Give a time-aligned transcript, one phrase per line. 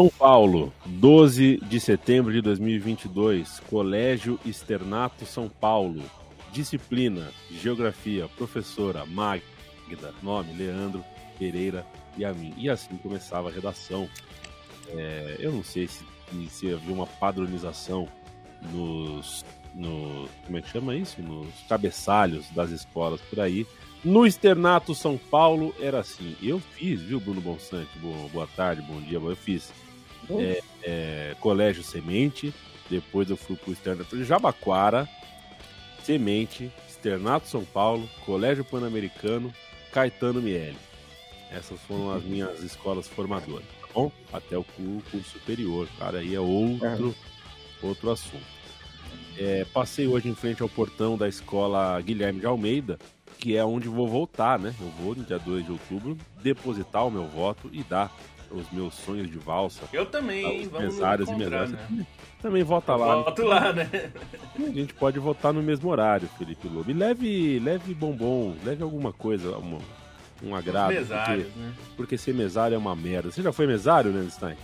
[0.00, 6.02] São Paulo, 12 de setembro de 2022, Colégio Externato São Paulo.
[6.50, 11.04] Disciplina, Geografia, professora Magda, nome Leandro
[11.38, 11.84] Pereira
[12.16, 12.54] e a mim.
[12.56, 14.08] E assim começava a redação.
[14.88, 16.02] É, eu não sei se,
[16.48, 18.08] se havia uma padronização
[18.72, 19.44] nos,
[19.74, 21.20] no, como é que chama isso?
[21.20, 23.66] Nos cabeçalhos das escolas por aí.
[24.02, 26.34] No Externato São Paulo era assim.
[26.42, 27.98] Eu fiz, viu, Bruno Bonsante?
[27.98, 29.18] Boa, boa tarde, bom dia.
[29.18, 29.70] Eu fiz
[30.38, 32.52] é, é, Colégio Semente,
[32.88, 35.08] depois eu fui pro Externato de Jabaquara,
[36.02, 39.52] Semente, Externato São Paulo, Colégio Pan-Americano,
[39.92, 40.76] Caetano Miele.
[41.50, 44.12] Essas foram as minhas escolas formadoras, tá bom?
[44.32, 47.14] Até o curso superior, cara, aí é outro,
[47.82, 48.60] outro assunto.
[49.36, 52.98] É, passei hoje em frente ao portão da escola Guilherme de Almeida,
[53.38, 54.74] que é onde vou voltar, né?
[54.78, 58.14] Eu vou no dia 2 de outubro depositar o meu voto e dar
[58.50, 59.82] os meus sonhos de valsa.
[59.92, 60.60] Eu também, hein?
[60.62, 61.70] Os Vamos mesários e mesárias.
[61.70, 62.06] né?
[62.42, 63.16] Também vota lá.
[63.16, 63.88] Voto lá, né?
[64.58, 66.90] A gente pode votar no mesmo horário, Felipe Lobo.
[66.90, 69.78] E leve, leve bombom, leve alguma coisa, uma,
[70.42, 70.92] um agrado.
[70.92, 71.74] Mesários, porque, né?
[71.96, 73.30] porque ser mesário é uma merda.
[73.30, 74.56] Você já foi mesário, né, Stein?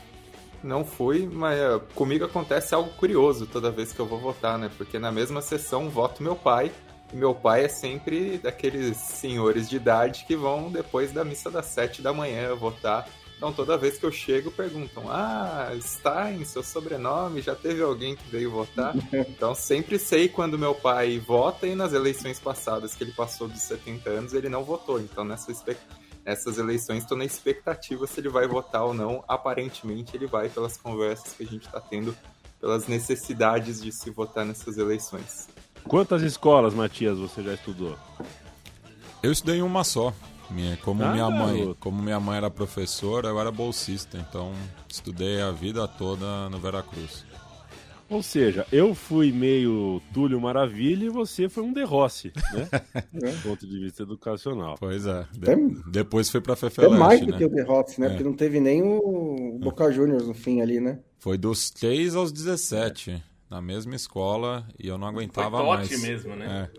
[0.62, 4.70] Não fui, mas é, comigo acontece algo curioso toda vez que eu vou votar, né?
[4.76, 6.72] Porque na mesma sessão voto meu pai.
[7.12, 11.66] E meu pai é sempre daqueles senhores de idade que vão depois da missa das
[11.66, 13.06] sete da manhã votar.
[13.36, 18.26] Então toda vez que eu chego perguntam: Ah, Stein, seu sobrenome, já teve alguém que
[18.30, 18.94] veio votar?
[19.12, 23.60] Então sempre sei quando meu pai vota e nas eleições passadas que ele passou dos
[23.60, 24.98] 70 anos ele não votou.
[24.98, 25.76] Então nessa espe-
[26.24, 29.22] nessas eleições estou na expectativa se ele vai votar ou não.
[29.28, 32.16] Aparentemente ele vai pelas conversas que a gente está tendo,
[32.58, 35.46] pelas necessidades de se votar nessas eleições.
[35.86, 37.96] Quantas escolas, Matias, você já estudou?
[39.22, 40.12] Eu estudei em uma só.
[40.50, 41.76] Minha, como, Ah, minha mãe, garoto.
[41.80, 44.52] como minha mãe era professora, eu era bolsista, então
[44.88, 47.24] estudei a vida toda no Veracruz.
[48.08, 52.68] Ou seja, eu fui meio Túlio Maravilha e você foi um derroce, né?
[53.12, 54.76] Do ponto de vista educacional.
[54.78, 55.26] Pois é.
[55.32, 55.56] De- Até-
[55.90, 57.38] depois foi pra É Fefeleste, mais do né?
[57.38, 58.06] que o The Hots, né?
[58.06, 58.10] É.
[58.10, 61.00] Porque não teve nem o Boca Juniors no fim ali, né?
[61.18, 63.20] Foi dos 3 aos 17,
[63.50, 66.00] na mesma escola, e eu não aguentava Foi mais.
[66.02, 66.70] mesmo, né?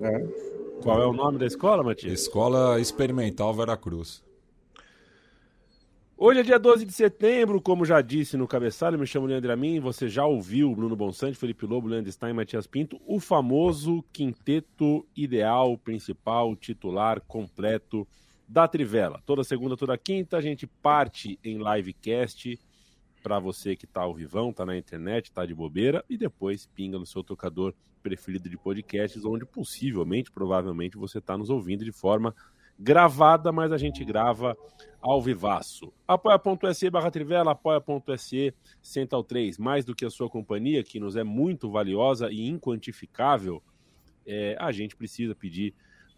[0.00, 0.06] É.
[0.06, 0.51] É.
[0.82, 2.22] Qual é o nome da escola, Matias?
[2.22, 4.20] Escola Experimental Veracruz.
[6.16, 9.78] Hoje é dia 12 de setembro, como já disse no cabeçalho, me chamo Leandro Amin,
[9.78, 15.78] você já ouviu Bruno Bonsante, Felipe Lobo, Leandro Stein, Matias Pinto, o famoso quinteto ideal,
[15.78, 18.04] principal, titular, completo
[18.48, 19.22] da Trivela.
[19.24, 22.58] Toda segunda, toda quinta, a gente parte em livecast
[23.22, 26.98] para você que tá ao vivão, tá na internet, tá de bobeira, e depois pinga
[26.98, 27.72] no seu tocador
[28.02, 32.34] preferido de podcasts, onde possivelmente, provavelmente, você está nos ouvindo de forma
[32.78, 34.56] gravada, mas a gente grava
[35.00, 35.92] ao vivaço.
[36.06, 38.52] Apoia.se barra Trivela, apoia.se
[38.82, 43.62] Central 3, mais do que a sua companhia, que nos é muito valiosa e inquantificável,
[44.26, 45.74] é, a gente precisa pedir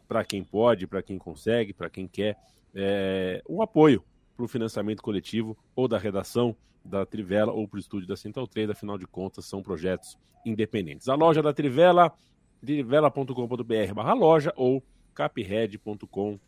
[0.09, 2.37] para quem pode, para quem consegue, para quem quer,
[2.75, 4.03] é, um apoio
[4.37, 8.47] para o financiamento coletivo ou da redação da Trivela ou para o estúdio da Central
[8.47, 11.09] 3, afinal de contas são projetos independentes.
[11.09, 12.13] A loja da Trivela,
[12.61, 14.83] trivela.com.br barra loja ou
[15.15, 16.39] capred.com.br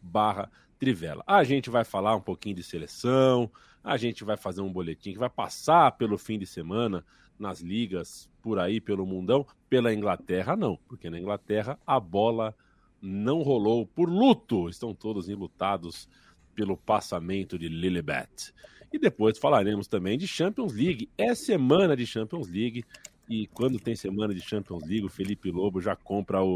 [0.00, 1.24] barra Trivela.
[1.26, 3.50] A gente vai falar um pouquinho de seleção,
[3.82, 7.04] a gente vai fazer um boletim que vai passar pelo fim de semana
[7.38, 9.46] nas ligas por aí, pelo mundão.
[9.68, 12.54] Pela Inglaterra, não, porque na Inglaterra a bola
[13.00, 14.68] não rolou por luto.
[14.68, 16.08] Estão todos enlutados
[16.56, 18.52] pelo passamento de Lilibet.
[18.92, 21.08] E depois falaremos também de Champions League.
[21.18, 22.82] É semana de Champions League.
[23.28, 26.48] E quando tem semana de Champions League, o Felipe Lobo já compra o,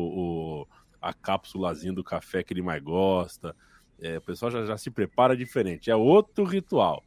[0.63, 0.67] o-
[1.03, 3.55] a cápsulazinha do café que ele mais gosta.
[4.01, 5.91] É, o pessoal já, já se prepara diferente.
[5.91, 7.05] É outro ritual.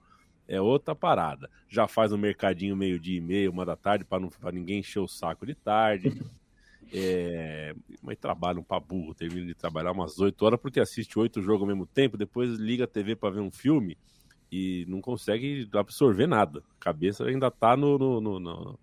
[0.47, 1.49] É outra parada.
[1.69, 5.45] Já faz um mercadinho meio-dia e meio, uma da tarde, para ninguém encher o saco
[5.45, 6.11] de tarde.
[6.91, 11.61] É, mas trabalham pra burro, termina de trabalhar umas 8 horas porque assiste oito jogos
[11.61, 13.97] ao mesmo tempo, depois liga a TV para ver um filme
[14.51, 16.63] e não consegue absorver nada.
[16.79, 18.79] A cabeça ainda tá no, no, no, no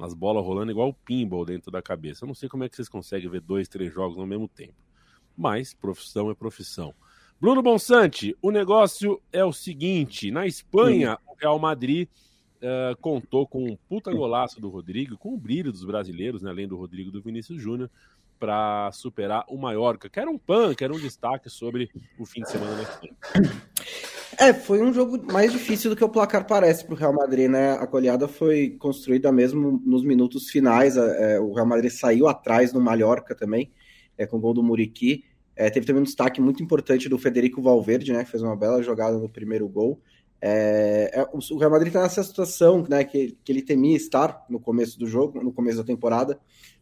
[0.00, 2.24] nas bolas rolando igual o pinball dentro da cabeça.
[2.24, 4.74] Eu não sei como é que vocês conseguem ver dois, três jogos ao mesmo tempo.
[5.36, 6.94] Mas profissão é profissão.
[7.38, 12.08] Bruno Bonsante, o negócio é o seguinte: na Espanha, o Real Madrid
[12.62, 16.68] uh, contou com um puta golaço do Rodrigo, com o brilho dos brasileiros, né, além
[16.68, 17.90] do Rodrigo do Vinícius Júnior,
[18.38, 22.40] para superar o Mallorca, que era um pan, que era um destaque sobre o fim
[22.40, 22.88] de semana.
[24.38, 27.50] É, foi um jogo mais difícil do que o placar parece para o Real Madrid,
[27.50, 27.72] né?
[27.72, 30.96] A goleada foi construída mesmo nos minutos finais.
[30.96, 33.70] É, o Real Madrid saiu atrás no Mallorca também,
[34.16, 35.24] é, com o gol do Muriqui.
[35.54, 38.24] É, teve também um destaque muito importante do Federico Valverde, né?
[38.24, 40.00] Que fez uma bela jogada no primeiro gol.
[40.42, 44.58] É, é, o Real Madrid está nessa situação né, que, que ele temia estar no
[44.58, 46.40] começo do jogo, no começo da temporada,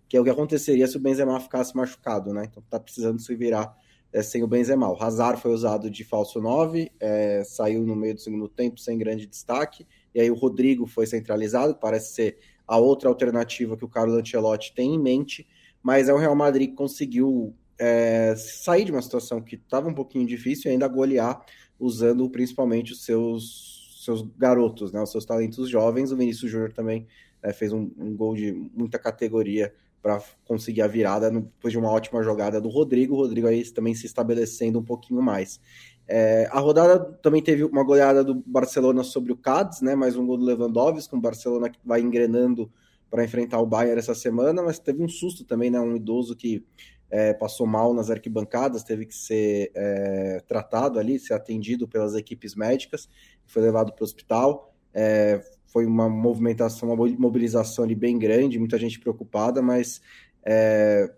[0.08, 2.44] que é o que aconteceria se o Benzema ficasse machucado, né?
[2.48, 3.76] Então tá precisando se virar
[4.12, 4.88] é, sem o Benzema.
[4.90, 8.96] O Hazard foi usado de falso 9, é, saiu no meio do segundo tempo sem
[8.96, 13.88] grande destaque, e aí o Rodrigo foi centralizado, parece ser a outra alternativa que o
[13.88, 15.46] Carlos Ancelotti tem em mente,
[15.82, 19.94] mas é o Real Madrid que conseguiu é, sair de uma situação que estava um
[19.94, 21.44] pouquinho difícil e ainda golear
[21.78, 26.12] usando principalmente os seus, seus garotos, né, os seus talentos jovens.
[26.12, 27.06] O Vinícius Júnior também
[27.42, 29.72] né, fez um, um, gol de muita categoria
[30.02, 33.14] para conseguir a virada depois de uma ótima jogada do Rodrigo.
[33.14, 35.60] O Rodrigo aí também se estabelecendo um pouquinho mais.
[36.06, 39.94] É, a rodada também teve uma goleada do Barcelona sobre o Cádiz, né?
[39.94, 42.70] Mais um gol do Lewandowski, com o Barcelona que vai engrenando
[43.10, 45.80] para enfrentar o Bayern essa semana, mas teve um susto também, né?
[45.80, 46.64] Um idoso que
[47.10, 52.54] é, passou mal nas arquibancadas, teve que ser é, tratado ali, ser atendido pelas equipes
[52.54, 53.08] médicas,
[53.46, 54.74] foi levado para o hospital.
[54.92, 60.00] É, foi uma movimentação, uma mobilização ali bem grande, muita gente preocupada, mas
[60.44, 61.12] é,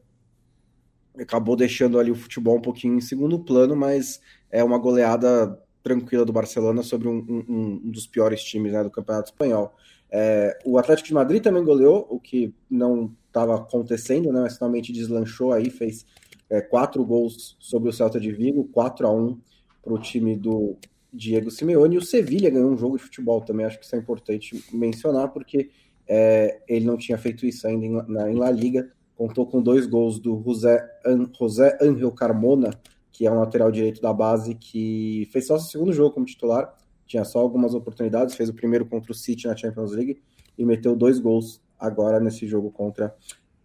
[1.18, 4.20] acabou deixando ali o futebol um pouquinho em segundo plano, mas
[4.50, 8.90] é uma goleada tranquila do Barcelona sobre um, um, um dos piores times né, do
[8.90, 9.72] Campeonato Espanhol.
[10.10, 14.92] É, o Atlético de Madrid também goleou, o que não estava acontecendo, né, mas finalmente
[14.92, 16.04] deslanchou aí, fez
[16.50, 19.38] é, quatro gols sobre o Celta de Vigo, 4 a 1
[19.82, 20.76] para o time do
[21.12, 21.94] Diego Simeone.
[21.94, 25.28] E o Sevilha ganhou um jogo de futebol também, acho que isso é importante mencionar,
[25.28, 25.70] porque
[26.06, 28.90] é, ele não tinha feito isso ainda em, na, em La Liga.
[29.16, 32.70] Contou com dois gols do José, An, José Angel Carmona,
[33.12, 36.74] que é um lateral direito da base, que fez só seu segundo jogo como titular,
[37.06, 40.20] tinha só algumas oportunidades, fez o primeiro contra o City na Champions League
[40.56, 43.14] e meteu dois gols agora nesse jogo contra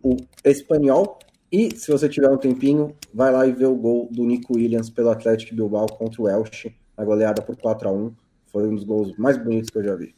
[0.01, 1.19] o Espanhol.
[1.51, 4.89] E se você tiver um tempinho, vai lá e vê o gol do Nico Williams
[4.89, 8.13] pelo Atlético Bilbao contra o Elche, a goleada por 4 a 1
[8.47, 10.15] Foi um dos gols mais bonitos que eu já vi.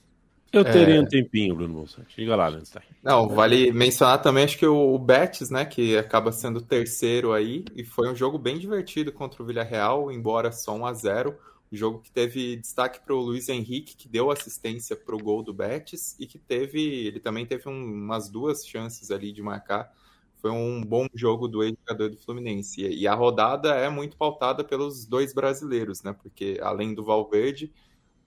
[0.52, 1.02] Eu teria é...
[1.02, 2.10] um tempinho, Bruno Bolsonaro.
[2.16, 2.60] Diga lá.
[3.04, 7.66] Não, vale mencionar também, acho que o Betis, né, que acaba sendo o terceiro aí,
[7.76, 11.36] e foi um jogo bem divertido contra o Villarreal, embora só 1 a 0
[11.76, 15.54] jogo que teve destaque para o Luiz Henrique, que deu assistência para o gol do
[15.54, 19.92] Betis e que teve, ele também teve um, umas duas chances ali de marcar.
[20.38, 22.82] Foi um bom jogo do ex-jogador do Fluminense.
[22.82, 26.14] E a rodada é muito pautada pelos dois brasileiros, né?
[26.14, 27.74] Porque além do Valverde,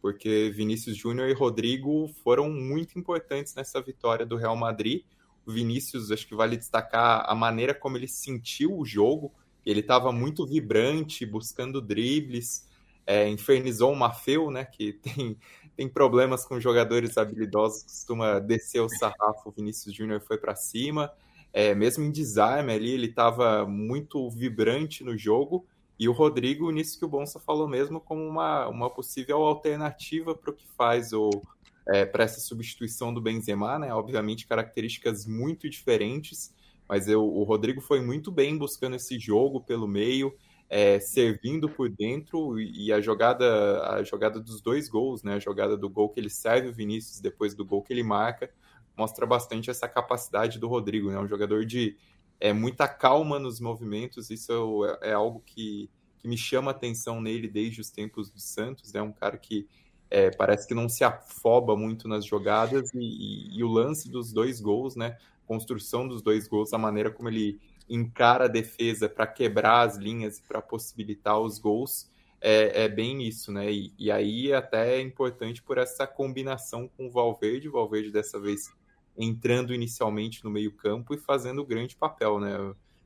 [0.02, 5.04] porque Vinícius Júnior e Rodrigo foram muito importantes nessa vitória do Real Madrid.
[5.46, 9.32] O Vinícius, acho que vale destacar a maneira como ele sentiu o jogo.
[9.64, 12.68] Ele estava muito vibrante, buscando dribles
[13.10, 15.36] é, infernizou o Mafeu, né, que tem,
[15.76, 21.12] tem problemas com jogadores habilidosos, costuma descer o sarrafo, o Vinícius Júnior foi para cima,
[21.52, 25.66] é, mesmo em desarme ali, ele estava muito vibrante no jogo,
[25.98, 30.50] e o Rodrigo, nisso que o Bonsa falou mesmo, como uma, uma possível alternativa para
[30.52, 31.30] o que faz o
[31.88, 33.92] é, para essa substituição do Benzema, né?
[33.92, 36.54] Obviamente características muito diferentes,
[36.88, 40.32] mas eu, o Rodrigo foi muito bem buscando esse jogo pelo meio,
[40.70, 45.34] é, servindo por dentro e a jogada a jogada dos dois gols, né?
[45.34, 48.48] A jogada do gol que ele serve o Vinícius depois do gol que ele marca
[48.96, 51.18] mostra bastante essa capacidade do Rodrigo, né?
[51.18, 51.96] Um jogador de
[52.38, 54.30] é, muita calma nos movimentos.
[54.30, 58.92] Isso é, é algo que, que me chama atenção nele desde os tempos do Santos.
[58.92, 59.02] Né?
[59.02, 59.66] um cara que
[60.08, 64.32] é, parece que não se afoba muito nas jogadas e, e, e, o lance dos
[64.32, 65.16] dois gols, né?
[65.46, 67.60] Construção dos dois gols, a maneira como ele
[67.90, 72.08] encara a defesa para quebrar as linhas e para possibilitar os gols,
[72.40, 73.70] é, é, bem isso, né?
[73.70, 78.40] E, e, aí até é importante por essa combinação com o Valverde, o Valverde dessa
[78.40, 78.72] vez
[79.18, 82.56] entrando inicialmente no meio campo e fazendo o grande papel, né?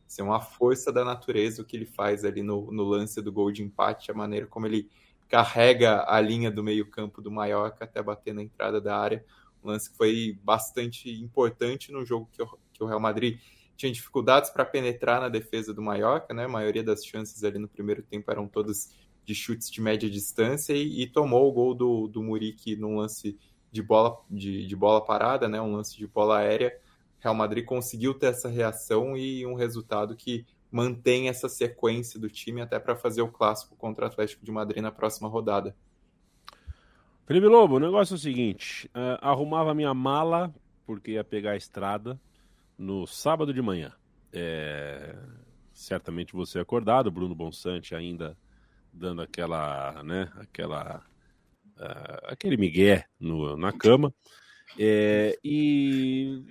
[0.07, 3.33] Ser assim, uma força da natureza o que ele faz ali no, no lance do
[3.33, 4.89] gol de empate, a maneira como ele
[5.29, 9.25] carrega a linha do meio campo do Mallorca até bater na entrada da área,
[9.65, 13.41] um lance que foi bastante importante no jogo que o, que o Real Madrid
[13.77, 16.45] tinha dificuldades para penetrar na defesa do Mallorca, né?
[16.45, 20.75] A maioria das chances ali no primeiro tempo eram todas de chutes de média distância
[20.75, 23.39] e, e tomou o gol do, do Muriqui num lance
[23.73, 25.61] de bola, de, de bola parada, né?
[25.61, 26.79] um lance de bola aérea.
[27.19, 32.61] Real Madrid conseguiu ter essa reação e um resultado que mantém essa sequência do time
[32.61, 35.75] até para fazer o clássico contra o Atlético de Madrid na próxima rodada.
[37.27, 40.55] Felipe Lobo, o negócio é o seguinte: uh, arrumava minha mala
[40.85, 42.21] porque ia pegar a estrada
[42.79, 43.93] no sábado de manhã.
[44.33, 45.17] É,
[45.73, 48.37] certamente você acordado, Bruno Bonsante ainda
[48.93, 51.05] dando aquela, né, aquela,
[51.77, 54.15] uh, aquele migué no, na cama.
[54.79, 56.43] É, e,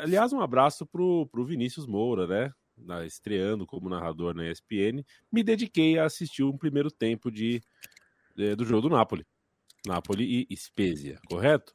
[0.00, 2.52] aliás, um abraço pro, pro Vinícius Moura, né?
[2.76, 5.04] Na, estreando como narrador na ESPN.
[5.30, 7.62] Me dediquei a assistir um primeiro tempo de,
[8.34, 9.24] de do jogo do Napoli.
[9.86, 11.74] Napoli e Spezia, correto?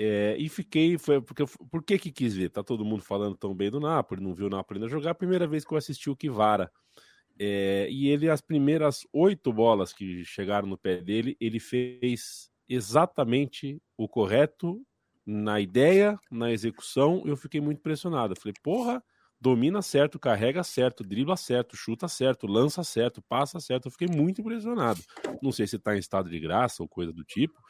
[0.00, 2.50] É, e fiquei, foi porque por que que quis ver?
[2.50, 5.12] Tá todo mundo falando tão bem do Napoli, não viu o Napoli ainda jogar.
[5.16, 6.70] Primeira vez que eu assisti o Kivara.
[7.36, 13.82] É, e ele, as primeiras oito bolas que chegaram no pé dele, ele fez exatamente
[13.96, 14.80] o correto
[15.26, 17.24] na ideia, na execução.
[17.26, 18.36] Eu fiquei muito impressionado.
[18.36, 19.02] Falei, porra,
[19.40, 23.86] domina certo, carrega certo, dribla certo, chuta certo, lança certo, passa certo.
[23.86, 25.00] Eu fiquei muito impressionado.
[25.42, 27.60] Não sei se está em estado de graça ou coisa do tipo,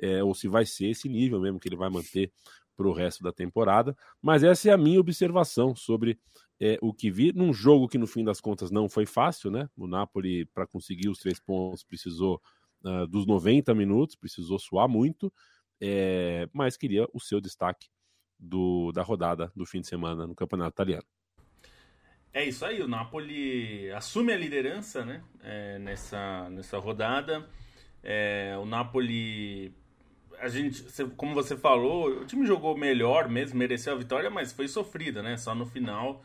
[0.00, 2.32] é, ou se vai ser esse nível mesmo que ele vai manter
[2.76, 3.96] para o resto da temporada.
[4.20, 6.18] Mas essa é a minha observação sobre
[6.60, 9.68] é, o que vi num jogo que no fim das contas não foi fácil, né?
[9.76, 12.40] O Napoli para conseguir os três pontos precisou
[12.84, 15.32] uh, dos 90 minutos, precisou suar muito,
[15.80, 17.88] é, mas queria o seu destaque
[18.38, 21.06] do, da rodada do fim de semana no Campeonato Italiano.
[22.32, 27.48] É isso aí, o Napoli assume a liderança né, é, nessa, nessa rodada.
[28.02, 29.74] É, o Napoli
[30.40, 30.84] a gente,
[31.16, 35.36] como você falou, o time jogou melhor mesmo, mereceu a vitória, mas foi sofrida, né?
[35.36, 36.22] Só no final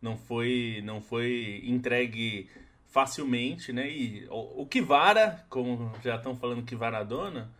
[0.00, 2.48] não foi, não foi entregue
[2.86, 3.90] facilmente, né?
[3.90, 7.50] E o, o Kivara, como já estão falando Kivaradona,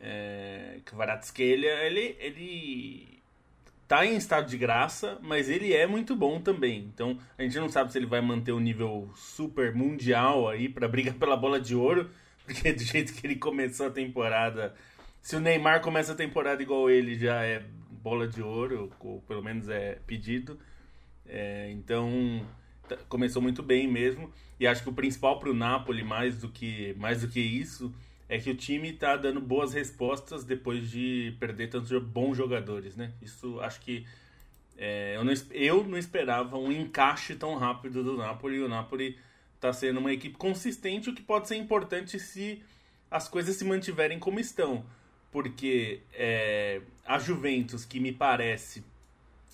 [0.00, 3.18] é, Kvaratskhelia, ele, ele
[3.88, 6.90] tá em estado de graça, mas ele é muito bom também.
[6.94, 10.86] Então a gente não sabe se ele vai manter o nível super mundial aí para
[10.86, 12.10] brigar pela bola de ouro,
[12.44, 14.74] porque do jeito que ele começou a temporada
[15.28, 19.42] se o Neymar começa a temporada igual ele, já é bola de ouro, ou pelo
[19.42, 20.58] menos é pedido.
[21.26, 22.46] É, então,
[23.10, 24.32] começou muito bem mesmo.
[24.58, 27.94] E acho que o principal para o Napoli, mais do, que, mais do que isso,
[28.26, 33.12] é que o time está dando boas respostas depois de perder tantos bons jogadores, né?
[33.20, 34.06] Isso acho que
[34.78, 38.62] é, eu, não, eu não esperava um encaixe tão rápido do Napoli.
[38.62, 39.18] O Napoli
[39.56, 42.62] está sendo uma equipe consistente, o que pode ser importante se
[43.10, 44.86] as coisas se mantiverem como estão
[45.30, 48.84] porque é, a Juventus, que me parece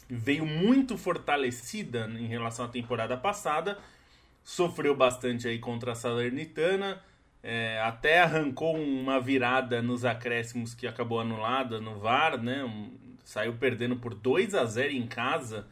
[0.08, 3.78] veio muito fortalecida em relação à temporada passada,
[4.42, 7.02] sofreu bastante aí contra a Salernitana,
[7.42, 12.64] é, até arrancou uma virada nos acréscimos que acabou anulada no VAR, né?
[12.64, 12.92] Um,
[13.24, 15.66] saiu perdendo por 2 a 0 em casa,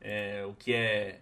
[0.00, 1.20] é, o que é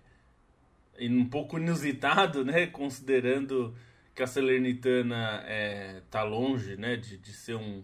[1.01, 2.67] um pouco inusitado, né?
[2.67, 3.75] Considerando
[4.15, 6.97] que a Salernitana é, tá longe, né?
[6.97, 7.83] De, de ser um,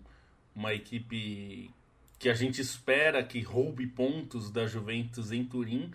[0.54, 1.70] uma equipe
[2.18, 5.90] que a gente espera que roube pontos da Juventus em Turim.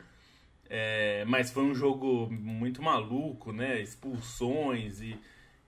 [0.67, 3.79] É, mas foi um jogo muito maluco, né?
[3.79, 5.17] Expulsões e,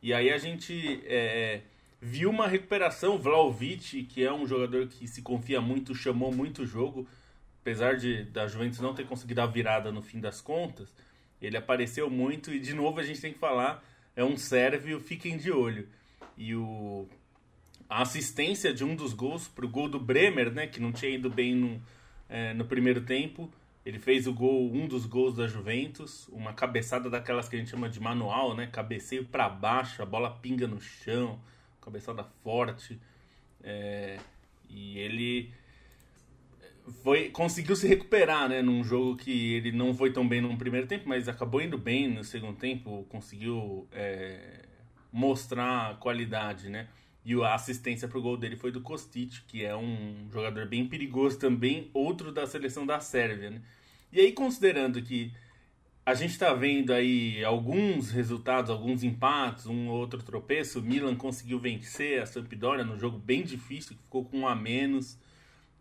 [0.02, 1.62] e aí a gente é,
[2.02, 3.18] viu uma recuperação.
[3.18, 7.08] Vlaovic, que é um jogador que se confia muito, chamou muito o jogo,
[7.62, 10.94] apesar de da Juventus não ter conseguido a virada no fim das contas.
[11.40, 13.84] Ele apareceu muito e de novo a gente tem que falar
[14.16, 15.88] é um sérvio, fiquem de olho.
[16.36, 17.08] E o
[17.90, 21.12] a assistência de um dos gols para o gol do Bremer, né, que não tinha
[21.12, 21.82] ido bem no,
[22.30, 23.52] é, no primeiro tempo.
[23.86, 27.72] Ele fez o gol, um dos gols da Juventus, uma cabeçada daquelas que a gente
[27.72, 28.68] chama de manual, né?
[28.68, 31.40] Cabeceio para baixo, a bola pinga no chão,
[31.80, 33.00] cabeçada forte.
[33.64, 34.18] É,
[34.70, 35.54] e ele
[37.02, 38.62] foi conseguiu se recuperar, né?
[38.62, 42.10] Num jogo que ele não foi tão bem no primeiro tempo, mas acabou indo bem
[42.10, 44.66] no segundo tempo, conseguiu é,
[45.14, 46.90] mostrar qualidade, né?
[47.28, 51.38] E a assistência pro gol dele foi do Kostic, que é um jogador bem perigoso
[51.38, 53.62] também, outro da seleção da Sérvia, né?
[54.14, 55.34] E aí, considerando que
[56.06, 61.18] a gente está vendo aí alguns resultados, alguns empates, um ou outro tropeço, o Milan
[61.18, 65.20] conseguiu vencer a Sampdoria no jogo bem difícil, ficou com um a menos.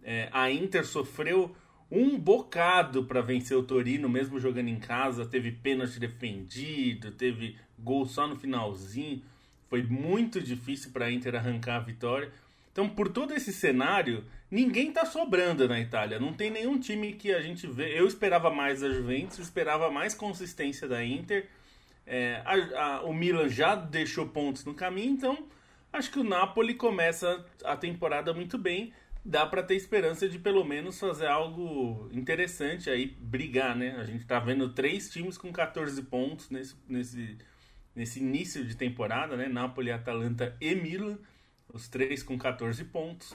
[0.02, 1.54] É, a Inter sofreu
[1.88, 8.04] um bocado para vencer o Torino, mesmo jogando em casa, teve pênalti defendido, teve gol
[8.04, 9.22] só no finalzinho.
[9.68, 12.30] Foi muito difícil para a Inter arrancar a vitória.
[12.72, 16.20] Então, por todo esse cenário, ninguém está sobrando na Itália.
[16.20, 17.98] Não tem nenhum time que a gente vê.
[17.98, 21.48] Eu esperava mais da Juventus, esperava mais consistência da Inter.
[22.06, 25.44] É, a, a, o Milan já deixou pontos no caminho, então
[25.92, 28.92] acho que o Napoli começa a temporada muito bem.
[29.24, 33.96] Dá para ter esperança de pelo menos fazer algo interessante aí, brigar, né?
[33.98, 37.36] A gente tá vendo três times com 14 pontos nesse, nesse,
[37.96, 39.48] nesse início de temporada, né?
[39.48, 41.18] Napoli, Atalanta e Milan,
[41.72, 43.34] os três com 14 pontos.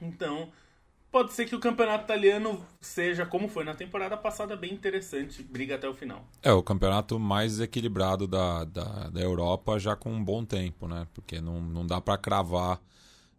[0.00, 0.50] Então,
[1.12, 5.74] pode ser que o campeonato italiano seja, como foi na temporada passada, bem interessante, briga
[5.74, 6.26] até o final.
[6.42, 11.06] É, o campeonato mais equilibrado da, da, da Europa já com um bom tempo, né?
[11.12, 12.80] Porque não, não dá para cravar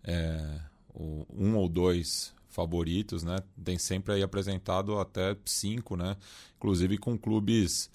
[0.04, 0.60] é,
[0.94, 3.38] o, um ou dois favoritos, né?
[3.64, 6.16] Tem sempre aí apresentado até cinco, né?
[6.58, 7.90] Inclusive com clubes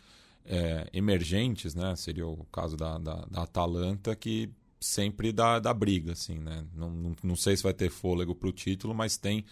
[0.48, 1.94] é, emergentes, né?
[1.94, 4.50] Seria o caso da, da, da Atalanta, que
[4.80, 6.64] sempre dá, dá briga, assim, né?
[6.74, 9.44] Não, não, não sei se vai ter fôlego para o título, mas tem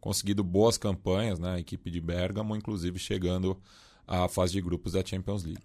[0.00, 1.54] conseguido boas campanhas, né?
[1.54, 3.60] A equipe de Bergamo, inclusive chegando
[4.06, 5.62] à fase de grupos da Champions League.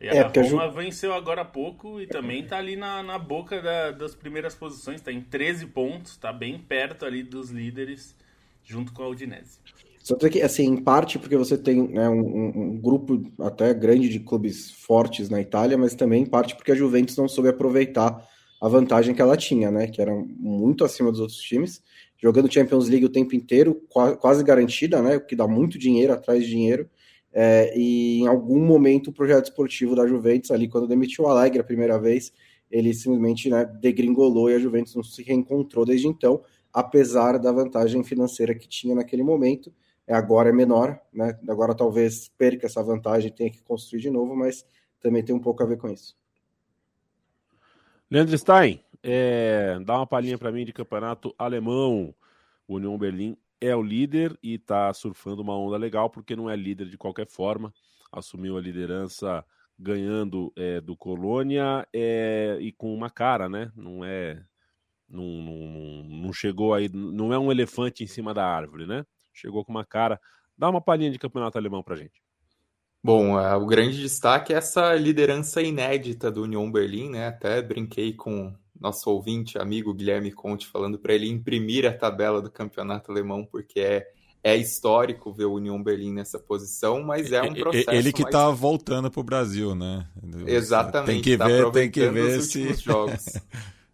[0.00, 3.60] E a é, Roma venceu agora há pouco e também está ali na, na boca
[3.62, 8.14] da, das primeiras posições, está em 13 pontos, está bem perto ali dos líderes,
[8.62, 9.58] junto com a Udinese.
[10.06, 14.20] Só que, assim, em parte porque você tem né, um, um, grupo até grande de
[14.20, 18.24] clubes fortes na Itália, mas também em parte porque a Juventus não soube aproveitar
[18.62, 19.88] a vantagem que ela tinha, né?
[19.88, 21.82] Que era muito acima dos outros times,
[22.22, 23.82] jogando Champions League o tempo inteiro,
[24.20, 25.16] quase garantida, né?
[25.16, 26.88] O que dá muito dinheiro atrás de dinheiro.
[27.32, 31.58] É, e em algum momento o projeto esportivo da Juventus, ali quando demitiu o Alegre
[31.58, 32.32] a primeira vez,
[32.70, 38.04] ele simplesmente né, degringolou e a Juventus não se reencontrou desde então, apesar da vantagem
[38.04, 39.72] financeira que tinha naquele momento.
[40.06, 41.38] É, agora é menor, né?
[41.48, 44.64] Agora talvez perca essa vantagem, tenha que construir de novo, mas
[45.00, 46.16] também tem um pouco a ver com isso.
[48.08, 52.14] Leandro Stein, é, dá uma palhinha para mim de campeonato alemão.
[52.68, 56.54] O União Berlim é o líder e está surfando uma onda legal, porque não é
[56.54, 57.72] líder de qualquer forma.
[58.12, 59.44] Assumiu a liderança
[59.78, 63.70] ganhando é, do Colônia é, e com uma cara, né?
[63.76, 64.42] Não é.
[65.08, 66.88] Não, não, não chegou aí.
[66.88, 69.04] Não é um elefante em cima da árvore, né?
[69.36, 70.20] Chegou com uma cara.
[70.56, 72.22] Dá uma palhinha de campeonato alemão pra gente.
[73.04, 77.28] Bom, é, o grande destaque é essa liderança inédita do Union Berlim, né?
[77.28, 82.50] Até brinquei com nosso ouvinte, amigo Guilherme Conte, falando para ele imprimir a tabela do
[82.50, 84.06] campeonato alemão, porque é,
[84.42, 87.90] é histórico ver o Union Berlim nessa posição, mas é um processo.
[87.90, 88.58] Ele que está mais...
[88.58, 90.08] voltando para o Brasil, né?
[90.46, 91.12] Exatamente.
[91.12, 92.74] Tem que tá ver, tem que ver se...
[92.74, 93.24] jogos.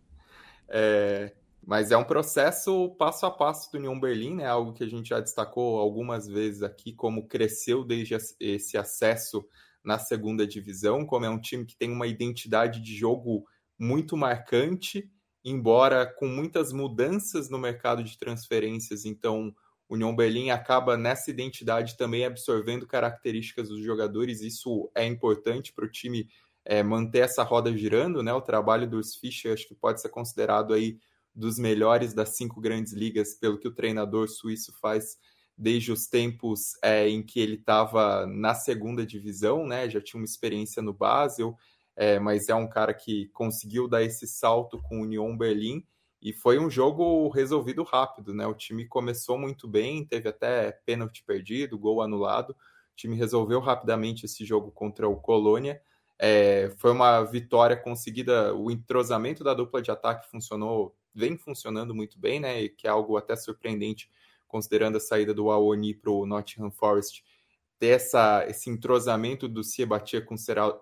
[0.69, 1.33] é,
[1.65, 4.47] mas é um processo passo a passo do Union Berlim, né?
[4.47, 9.45] Algo que a gente já destacou algumas vezes aqui, como cresceu desde esse acesso
[9.85, 13.45] na segunda divisão, como é um time que tem uma identidade de jogo
[13.79, 15.11] muito marcante,
[15.45, 19.53] embora com muitas mudanças no mercado de transferências, então
[19.89, 25.85] o Union Berlim acaba nessa identidade também absorvendo características dos jogadores, isso é importante para
[25.85, 26.29] o time
[26.65, 28.33] é, manter essa roda girando, né?
[28.33, 30.97] O trabalho dos Fischer acho que pode ser considerado aí
[31.35, 35.17] dos melhores das cinco grandes ligas, pelo que o treinador suíço faz
[35.57, 39.89] desde os tempos é, em que ele estava na segunda divisão, né?
[39.89, 41.57] Já tinha uma experiência no Basel,
[41.97, 45.85] é, mas é um cara que conseguiu dar esse salto com o Union Berlim
[46.23, 48.47] e foi um jogo resolvido rápido, né?
[48.47, 52.51] O time começou muito bem, teve até pênalti perdido, gol anulado.
[52.51, 52.57] O
[52.97, 55.83] time resolveu rapidamente esse jogo contra o Colônia.
[56.19, 62.19] É, foi uma vitória conseguida, o entrosamento da dupla de ataque funcionou vem funcionando muito
[62.19, 62.69] bem, né?
[62.69, 64.11] Que é algo até surpreendente,
[64.49, 67.25] considerando a saída do Awoni para o Nottingham Forest.
[67.79, 70.37] Ter essa, esse entrosamento do Ciabatia com,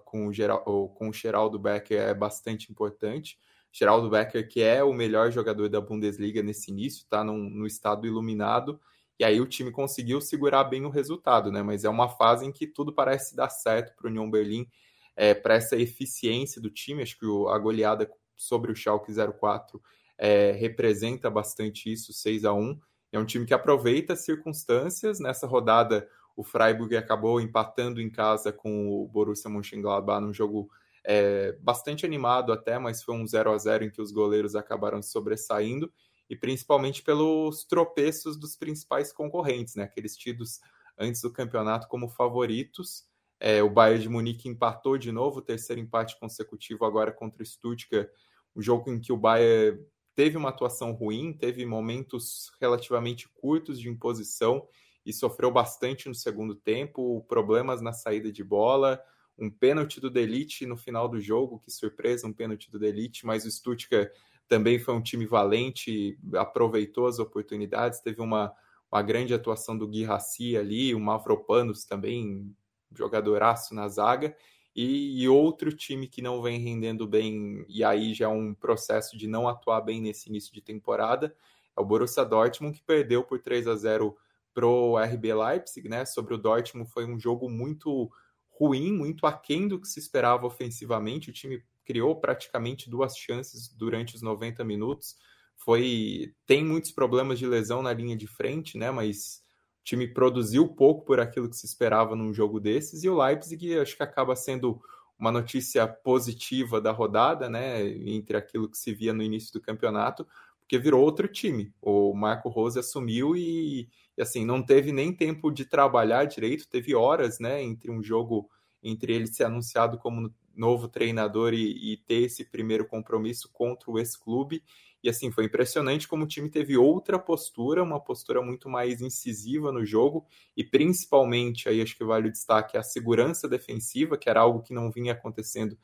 [0.05, 3.39] com, o Geral, com o Geraldo Becker é bastante importante.
[3.73, 8.81] Geraldo Becker, que é o melhor jogador da Bundesliga nesse início, está no estado iluminado.
[9.19, 11.63] E aí o time conseguiu segurar bem o resultado, né?
[11.63, 14.67] Mas é uma fase em que tudo parece dar certo para o Union Berlim,
[15.15, 17.03] é, para essa eficiência do time.
[17.03, 19.81] Acho que a goleada sobre o Schalke 04
[20.21, 22.79] é, representa bastante isso, 6 a 1
[23.11, 25.19] É um time que aproveita as circunstâncias.
[25.19, 26.07] Nessa rodada,
[26.37, 30.71] o Freiburg acabou empatando em casa com o Borussia Mönchengladbach num jogo
[31.03, 35.03] é, bastante animado até, mas foi um 0 a 0 em que os goleiros acabaram
[35.03, 35.91] sobressaindo
[36.29, 39.85] e principalmente pelos tropeços dos principais concorrentes, né?
[39.85, 40.61] Aqueles tidos
[40.99, 43.07] antes do campeonato como favoritos.
[43.41, 48.11] É, o Bayern de Munique empatou de novo, terceiro empate consecutivo agora contra o Stuttgart,
[48.55, 49.83] um jogo em que o Bayern
[50.21, 54.69] teve uma atuação ruim, teve momentos relativamente curtos de imposição
[55.07, 59.03] e sofreu bastante no segundo tempo, problemas na saída de bola,
[59.39, 63.47] um pênalti do Delite no final do jogo, que surpresa, um pênalti do Delite, mas
[63.47, 64.13] o Stuttgart
[64.47, 68.53] também foi um time valente, aproveitou as oportunidades, teve uma,
[68.93, 72.55] uma grande atuação do Gui Rassi ali, o Mavropanos também,
[72.95, 74.37] jogadoraço na zaga,
[74.75, 79.17] E, e, outro time que não vem rendendo bem, e aí já é um processo
[79.17, 81.35] de não atuar bem nesse início de temporada,
[81.77, 84.17] é o Borussia Dortmund, que perdeu por 3 a 0
[84.55, 86.05] pro RB Leipzig, né?
[86.05, 88.11] Sobre o Dortmund foi um jogo muito
[88.49, 91.31] ruim, muito aquém do que se esperava ofensivamente.
[91.31, 95.17] O time criou praticamente duas chances durante os 90 minutos.
[95.57, 98.91] Foi tem muitos problemas de lesão na linha de frente, né?
[98.91, 99.43] Mas
[99.81, 103.79] o time produziu pouco por aquilo que se esperava num jogo desses, e o Leipzig
[103.79, 104.81] acho que acaba sendo
[105.19, 110.27] uma notícia positiva da rodada, né, entre aquilo que se via no início do campeonato,
[110.61, 111.75] porque virou outro time.
[111.83, 116.95] O Marco Rose assumiu e, e, assim, não teve nem tempo de trabalhar direito, teve
[116.95, 118.49] horas, né, entre um jogo,
[118.83, 123.99] entre ele ser anunciado como novo treinador e, e ter esse primeiro compromisso contra o
[123.99, 124.63] ex-clube,
[125.03, 129.73] e assim, foi impressionante como o time teve outra postura, uma postura muito mais incisiva
[129.73, 134.41] no jogo, e principalmente, aí acho que vale o destaque, a segurança defensiva, que era
[134.41, 135.77] algo que não vinha acontecendo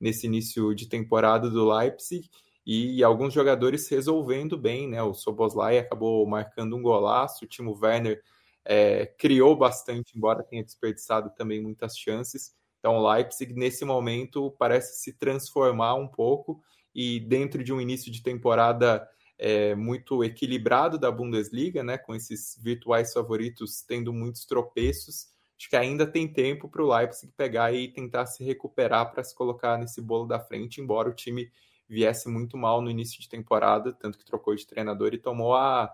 [0.00, 2.28] nesse início de temporada do Leipzig,
[2.66, 5.02] e alguns jogadores resolvendo bem, né?
[5.02, 8.22] O Soboslai acabou marcando um golaço, o Timo Werner
[8.64, 12.54] é, criou bastante, embora tenha desperdiçado também muitas chances.
[12.84, 16.60] Então, o Leipzig, nesse momento, parece se transformar um pouco
[16.94, 22.60] e dentro de um início de temporada é, muito equilibrado da Bundesliga, né, com esses
[22.62, 27.88] virtuais favoritos tendo muitos tropeços, acho que ainda tem tempo para o Leipzig pegar e
[27.88, 31.50] tentar se recuperar para se colocar nesse bolo da frente, embora o time
[31.88, 35.90] viesse muito mal no início de temporada, tanto que trocou de treinador e tomou a,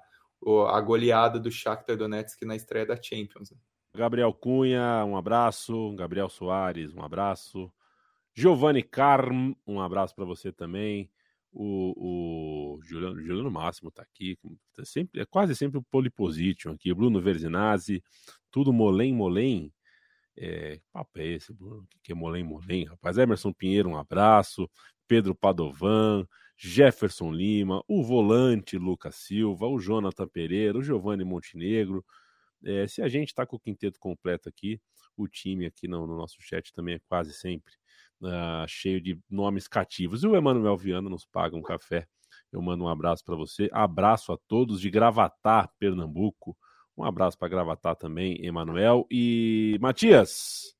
[0.70, 3.52] a goleada do Shakhtar Donetsk na estreia da Champions.
[3.52, 3.58] Né.
[3.94, 5.94] Gabriel Cunha, um abraço.
[5.96, 7.72] Gabriel Soares, um abraço.
[8.34, 11.10] Giovanni Carm, um abraço para você também.
[11.52, 14.38] O, o Juliano, Juliano Máximo está aqui,
[14.72, 16.94] tá sempre, é quase sempre o Poliposition aqui.
[16.94, 18.02] Bruno Verzinazzi,
[18.50, 19.72] tudo Molém Molém.
[20.36, 21.82] É, que papo é esse, Bruno?
[21.82, 23.18] O que é Molém Molém, rapaz?
[23.18, 24.70] Emerson Pinheiro, um abraço.
[25.08, 26.24] Pedro Padovan,
[26.56, 32.04] Jefferson Lima, o volante Lucas Silva, o Jonathan Pereira, o Giovanni Montenegro.
[32.64, 34.80] É, se a gente está com o quinteto completo aqui,
[35.16, 37.72] o time aqui no, no nosso chat também é quase sempre
[38.20, 40.22] uh, cheio de nomes cativos.
[40.22, 42.06] E o Emanuel Viana nos paga um café.
[42.52, 43.68] Eu mando um abraço para você.
[43.72, 46.56] Abraço a todos de Gravatá, Pernambuco.
[46.96, 49.06] Um abraço para Gravatá também, Emanuel.
[49.10, 50.74] E Matias,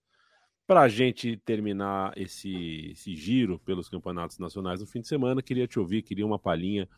[0.67, 5.67] para a gente terminar esse, esse giro pelos campeonatos nacionais no fim de semana, queria
[5.67, 6.89] te ouvir, queria uma palhinha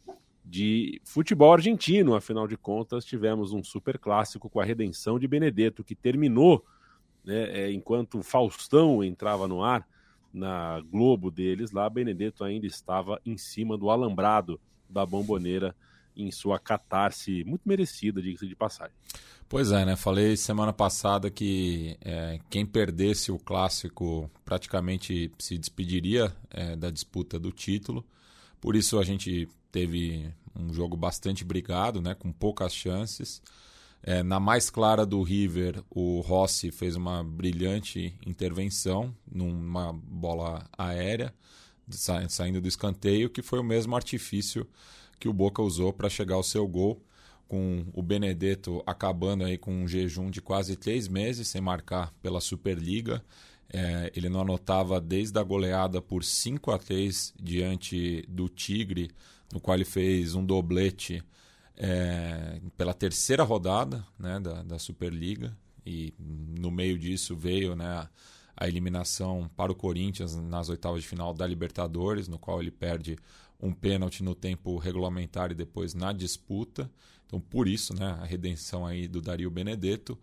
[0.45, 2.15] de futebol argentino.
[2.15, 6.65] Afinal de contas, tivemos um super clássico com a redenção de Benedetto, que terminou
[7.25, 9.87] né, é, enquanto Faustão entrava no ar
[10.33, 15.75] na Globo deles, lá Benedetto ainda estava em cima do alambrado da bomboneira
[16.17, 18.95] em sua catarse muito merecida, diga-se de passagem.
[19.49, 19.97] Pois é, né?
[19.97, 27.39] Falei semana passada que é, quem perdesse o clássico praticamente se despediria é, da disputa
[27.39, 28.05] do título.
[28.63, 32.15] Por isso a gente teve um jogo bastante brigado, né?
[32.15, 33.43] Com poucas chances.
[34.05, 41.35] É, na mais clara do River, o Rossi fez uma brilhante intervenção numa bola aérea,
[41.91, 44.65] sa saindo do escanteio, que foi o mesmo artifício
[45.19, 47.05] que o Boca usou para chegar ao seu gol,
[47.49, 52.41] com o Benedetto acabando aí com um jejum de quase três meses sem marcar pela
[52.41, 53.25] Superliga.
[53.73, 59.11] É, ele não anotava desde a goleada por 5 a 3 diante do Tigre,
[59.53, 61.23] no qual ele fez um doblete
[61.77, 68.09] é, pela terceira rodada né, da, da Superliga e no meio disso veio né,
[68.57, 73.17] a, eliminação para o Corinthians nas oitavas de final da Libertadores, no qual ele perde
[73.61, 76.91] um pênalti no tempo regulamentar e depois na disputa.
[77.27, 80.19] Então, por isso, né, a redenção aí do Dario Benedetto.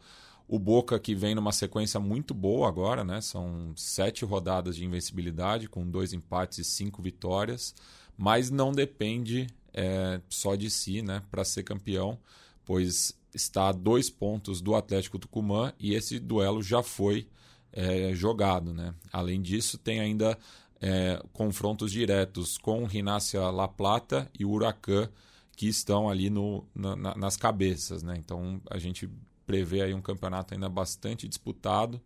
[0.52, 3.22] O Boca que vem numa sequência muito boa agora, né?
[3.22, 7.76] São sete rodadas de invencibilidade, com dois empates e cinco vitórias,
[8.18, 12.18] mas não depende é, só de si né, para ser campeão,
[12.66, 17.28] pois está a dois pontos do Atlético Tucumã e esse duelo já foi
[17.72, 18.74] é, jogado.
[18.74, 18.96] Né?
[19.14, 20.36] Além disso, tem ainda
[20.82, 25.10] é, confrontos diretos com o Rinácia La Plata e o Huracan,
[25.56, 28.02] que estão ali no, na, nas cabeças.
[28.02, 28.16] Né?
[28.18, 29.08] Então a gente
[29.50, 32.00] prevê aí um campeonato ainda bastante disputado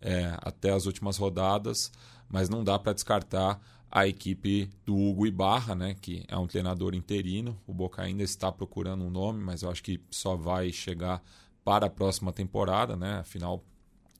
[0.00, 1.92] é, até as últimas rodadas,
[2.28, 6.92] mas não dá para descartar a equipe do Hugo Ibarra, né, que é um treinador
[6.96, 7.56] interino.
[7.64, 11.22] O Boca ainda está procurando um nome, mas eu acho que só vai chegar
[11.64, 13.18] para a próxima temporada, né?
[13.18, 13.62] Afinal,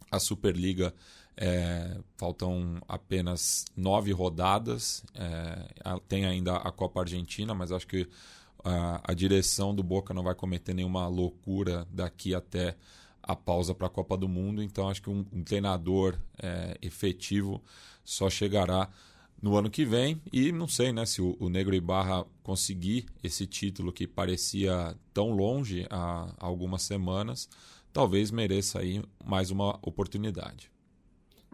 [0.09, 0.95] a Superliga
[1.37, 5.03] é, faltam apenas nove rodadas.
[5.15, 8.09] É, tem ainda a Copa Argentina, mas acho que
[8.65, 12.77] a, a, direção do Boca não vai cometer nenhuma loucura daqui até
[13.23, 14.63] a pausa para a Copa do Mundo.
[14.63, 17.63] Então acho que um, um treinador é, efetivo
[18.05, 18.89] só chegará
[19.41, 23.47] no ano que vem e não sei né, se o, o Negro Ibarra conseguir esse
[23.47, 27.49] título que parecia tão longe há algumas semanas,
[27.93, 30.70] talvez mereça aí mais uma oportunidade.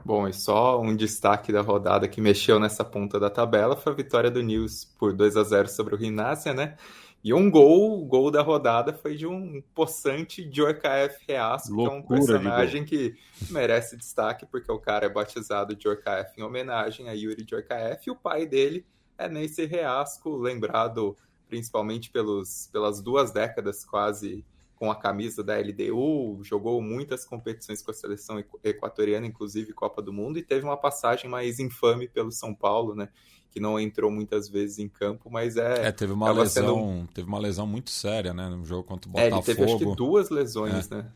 [0.04, 3.96] Bom, e só um destaque da rodada que mexeu nessa ponta da tabela foi a
[3.96, 6.76] vitória do News por 2 a 0 sobre o Rinácia, né?
[7.24, 11.90] E um gol, o gol da rodada foi de um possante Djorkaeff Reasco, que é
[11.90, 13.16] um personagem que
[13.50, 18.16] merece destaque, porque o cara é batizado Djorkaeff em homenagem a Yuri Djorkaeff, e o
[18.16, 18.86] pai dele
[19.18, 21.16] é Neyce Reasco, lembrado
[21.48, 24.44] principalmente pelos, pelas duas décadas quase
[24.76, 30.12] com a camisa da LDU, jogou muitas competições com a seleção equatoriana, inclusive Copa do
[30.12, 33.08] Mundo, e teve uma passagem mais infame pelo São Paulo, né?
[33.50, 35.86] Que não entrou muitas vezes em campo, mas é.
[35.86, 37.08] É, teve uma lesão, sendo...
[37.14, 38.50] teve uma lesão muito séria, né?
[38.50, 39.34] No jogo contra o Botafogo.
[39.34, 40.96] É, ele teve acho que duas lesões, é.
[40.96, 41.12] né?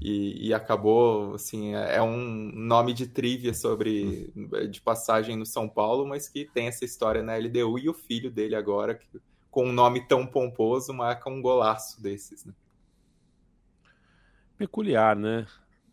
[0.00, 4.32] E, e, acabou, assim, é, é um nome de trivia sobre
[4.68, 8.28] de passagem no São Paulo, mas que tem essa história na LDU e o filho
[8.28, 9.06] dele agora, que,
[9.48, 12.52] com um nome tão pomposo, marca um golaço desses, né?
[14.62, 15.44] Peculiar, né?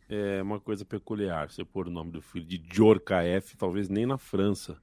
[0.08, 1.50] É uma coisa peculiar.
[1.50, 4.78] Você pôr o nome do filho de Djorkaeff, talvez nem na França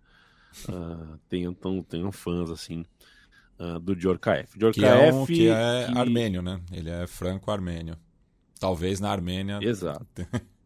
[0.69, 2.85] uh, tenham, tão, tenham fãs assim
[3.61, 4.59] uh, do Djorkaeff.
[4.59, 5.99] Djorkaeff que é, um, que é que...
[5.99, 6.61] armênio, né?
[6.73, 7.97] Ele é franco-armênio.
[8.59, 9.59] Talvez na Armênia.
[9.63, 10.07] Exato.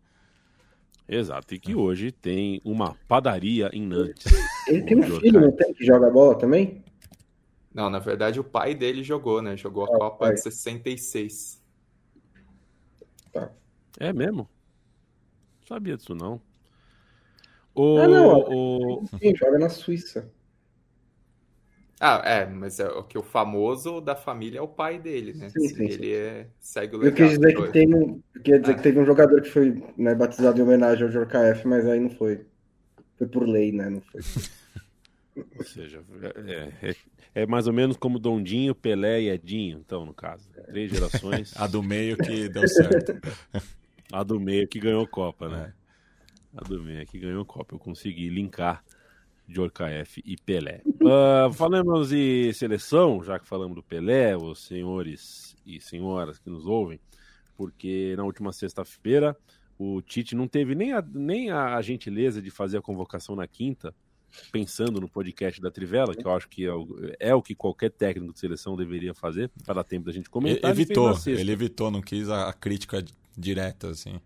[1.06, 4.32] Exato, e que hoje tem uma padaria em Nantes.
[4.68, 6.84] Ele tem um filho, não tem, que joga bola também?
[7.74, 9.56] Não, na verdade o pai dele jogou, né?
[9.56, 10.34] Jogou a ah, Copa pai.
[10.34, 11.59] de 66.
[13.32, 13.50] Tá.
[13.98, 14.48] É mesmo?
[15.60, 16.40] Não sabia disso não.
[17.74, 18.38] O, ah, não.
[18.48, 19.06] O...
[19.18, 20.30] Sim, joga na Suíça.
[22.02, 25.50] Ah, é, mas é o que o famoso da família é o pai dele, né?
[25.50, 26.12] Sim, sim, ele sim.
[26.12, 27.20] É, segue o legado.
[27.20, 28.74] Eu quis dizer que tem um, quer dizer ah.
[28.76, 32.08] que teve um jogador que foi né, batizado em homenagem ao Jorkaef, mas aí não
[32.08, 32.46] foi.
[33.18, 33.90] Foi por lei, né?
[33.90, 34.22] Não foi.
[35.58, 36.02] Ou seja,
[36.46, 36.96] é, é,
[37.34, 40.50] é, mais ou menos como Dondinho, Pelé e Edinho, então, no caso.
[40.66, 41.54] Três gerações.
[41.58, 43.20] A do meio que deu certo.
[44.12, 45.72] A do meio que ganhou Copa, né?
[46.54, 46.58] É.
[46.58, 47.74] A do meio que ganhou Copa.
[47.74, 48.82] Eu consegui linkar
[49.50, 50.82] Djorkaeff e Pelé.
[50.86, 56.66] Uh, falamos de seleção, já que falamos do Pelé, os senhores e senhoras que nos
[56.66, 57.00] ouvem,
[57.56, 59.36] porque na última sexta-feira
[59.78, 63.94] o Tite não teve nem a, nem a gentileza de fazer a convocação na quinta,
[64.50, 66.86] pensando no podcast da Trivela, que eu acho que é o,
[67.18, 70.70] é o que qualquer técnico de seleção deveria fazer, para dar tempo da gente comentar.
[70.70, 73.04] Ele evitou, ele evitou, não quis a, a, crítica
[73.36, 74.20] direta, assim.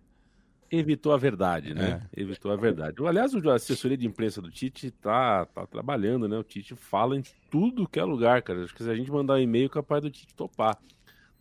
[0.70, 2.08] Evitou a verdade, né?
[2.12, 2.20] É.
[2.20, 2.96] Evitou a verdade.
[3.06, 6.36] Aliás, a assessoria de imprensa do Tite tá, tá trabalhando, né?
[6.36, 8.64] O Tite fala em tudo que é lugar, cara.
[8.64, 10.76] Acho que se a gente mandar um e-mail, capaz do Tite topar.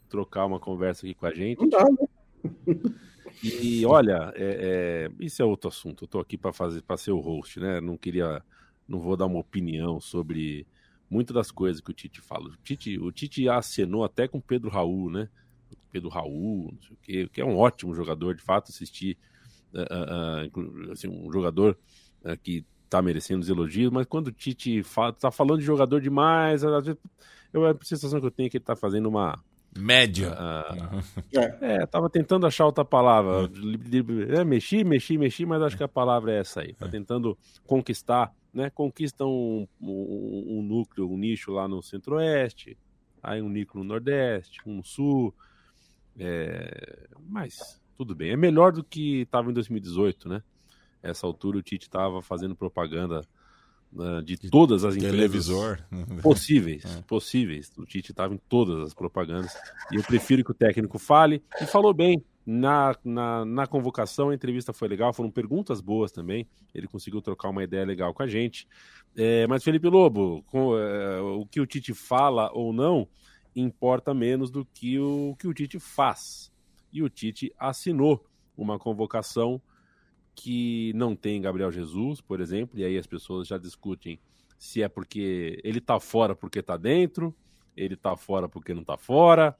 [0.07, 1.59] Trocar uma conversa aqui com a gente.
[1.59, 2.77] Não dá, né?
[3.41, 6.03] E olha, é, é, isso é outro assunto.
[6.03, 7.81] Eu tô aqui para fazer, para ser o host, né?
[7.81, 8.41] Não queria,
[8.87, 10.65] não vou dar uma opinião sobre
[11.09, 12.49] muitas das coisas que o Tite fala.
[12.49, 15.29] O Tite, o Tite acenou até com Pedro Raul, né?
[15.91, 19.17] Pedro Raul, não sei o quê, que é um ótimo jogador, de fato, assistir
[19.73, 21.77] uh, uh, assim, um jogador
[22.41, 26.63] que tá merecendo os elogios, mas quando o Tite fala, tá falando de jogador demais,
[26.63, 27.01] às vezes
[27.51, 29.43] eu, a sensação que eu tenho é que ele tá fazendo uma
[29.77, 30.33] Média.
[30.37, 30.75] Ah,
[31.61, 33.49] é, tava tentando achar outra palavra.
[34.29, 36.73] É, mexi, mexi, mexi, mas acho que a palavra é essa aí.
[36.73, 36.89] Tá é.
[36.89, 38.69] tentando conquistar, né?
[38.69, 42.77] Conquista um, um, um núcleo, um nicho lá no centro-oeste,
[43.21, 45.33] aí um núcleo no nordeste, um no sul.
[46.19, 48.31] É, mas tudo bem.
[48.31, 50.43] É melhor do que estava em 2018, né?
[51.01, 53.21] Essa altura o Tite estava fazendo propaganda
[54.23, 55.79] de todas as televisor
[56.21, 57.01] possíveis, é.
[57.03, 57.71] possíveis.
[57.77, 59.53] O Tite estava em todas as propagandas
[59.91, 64.29] e eu prefiro que o técnico fale e falou bem na, na, na convocação.
[64.29, 66.47] A entrevista foi legal, foram perguntas boas também.
[66.73, 68.67] Ele conseguiu trocar uma ideia legal com a gente.
[69.15, 73.07] É, mas Felipe Lobo, com, é, o que o Tite fala ou não
[73.55, 76.51] importa menos do que o que o Tite faz.
[76.91, 78.25] E o Tite assinou
[78.57, 79.61] uma convocação
[80.35, 84.19] que não tem Gabriel Jesus, por exemplo, e aí as pessoas já discutem
[84.57, 87.35] se é porque ele tá fora porque tá dentro,
[87.75, 89.55] ele tá fora porque não tá fora.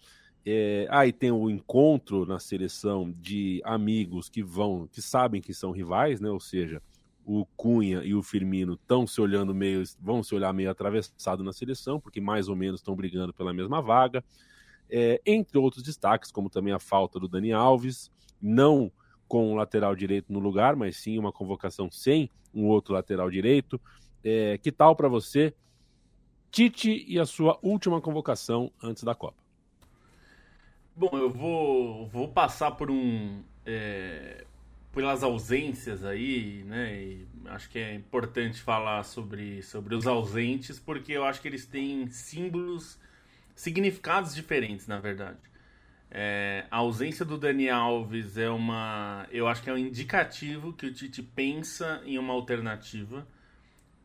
[0.46, 5.72] É, aí tem o encontro na seleção de amigos que vão, que sabem que são
[5.72, 6.30] rivais, né?
[6.30, 6.82] Ou seja,
[7.26, 11.54] o Cunha e o Firmino estão se olhando meio, vão se olhar meio atravessado na
[11.54, 14.24] seleção, porque mais ou menos estão brigando pela mesma vaga.
[14.90, 18.92] É, entre outros destaques, como também a falta do Dani Alves, não
[19.28, 23.80] com um lateral direito no lugar, mas sim uma convocação sem um outro lateral direito.
[24.24, 25.54] É, que tal para você,
[26.52, 29.44] Tite e a sua última convocação antes da Copa?
[30.96, 33.42] Bom, eu vou, vou passar por um.
[33.66, 34.46] É,
[34.94, 36.96] pelas ausências aí, né?
[36.96, 41.66] E acho que é importante falar sobre, sobre os ausentes, porque eu acho que eles
[41.66, 43.00] têm símbolos,
[43.56, 45.40] significados diferentes, na verdade.
[46.16, 49.26] É, a ausência do Dani Alves é uma.
[49.32, 53.28] Eu acho que é um indicativo que o Tite pensa em uma alternativa,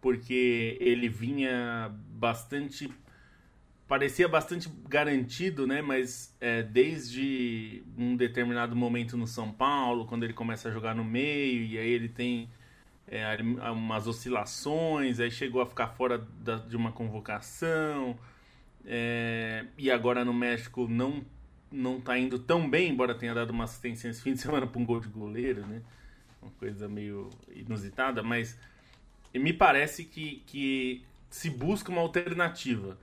[0.00, 2.90] porque ele vinha bastante.
[3.86, 5.82] parecia bastante garantido, né?
[5.82, 11.04] Mas é, desde um determinado momento no São Paulo, quando ele começa a jogar no
[11.04, 12.48] meio, e aí ele tem
[13.06, 13.36] é,
[13.70, 18.18] umas oscilações, aí chegou a ficar fora da, de uma convocação,
[18.86, 21.22] é, e agora no México não
[21.70, 24.80] não tá indo tão bem, embora tenha dado uma assistência esse fim de semana para
[24.80, 25.82] um gol de goleiro, né?
[26.40, 28.58] Uma coisa meio inusitada, mas
[29.34, 32.98] me parece que, que se busca uma alternativa.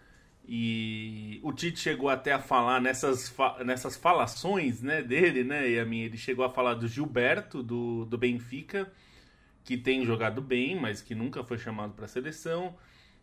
[0.47, 3.34] E o Tite chegou até a falar nessas,
[3.65, 5.69] nessas falações né, dele, né?
[5.69, 8.91] E a minha, ele chegou a falar do Gilberto, do, do Benfica,
[9.63, 12.75] que tem jogado bem, mas que nunca foi chamado para a seleção.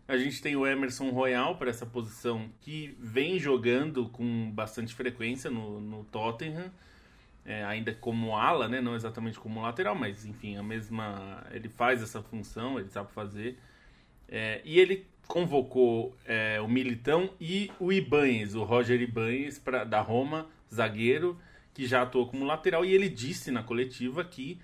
[0.06, 5.50] A gente tem o Emerson Royal para essa posição que vem jogando com bastante frequência
[5.50, 6.72] no, no Tottenham,
[7.44, 8.80] é, ainda como ala, né?
[8.80, 11.44] não exatamente como lateral, mas enfim, a mesma.
[11.50, 13.58] Ele faz essa função, ele sabe fazer.
[14.28, 20.00] É, e ele convocou é, o Militão e o Ibanes, o Roger Ibanes pra, da
[20.00, 21.38] Roma, zagueiro,
[21.72, 24.58] que já atuou como lateral, e ele disse na coletiva que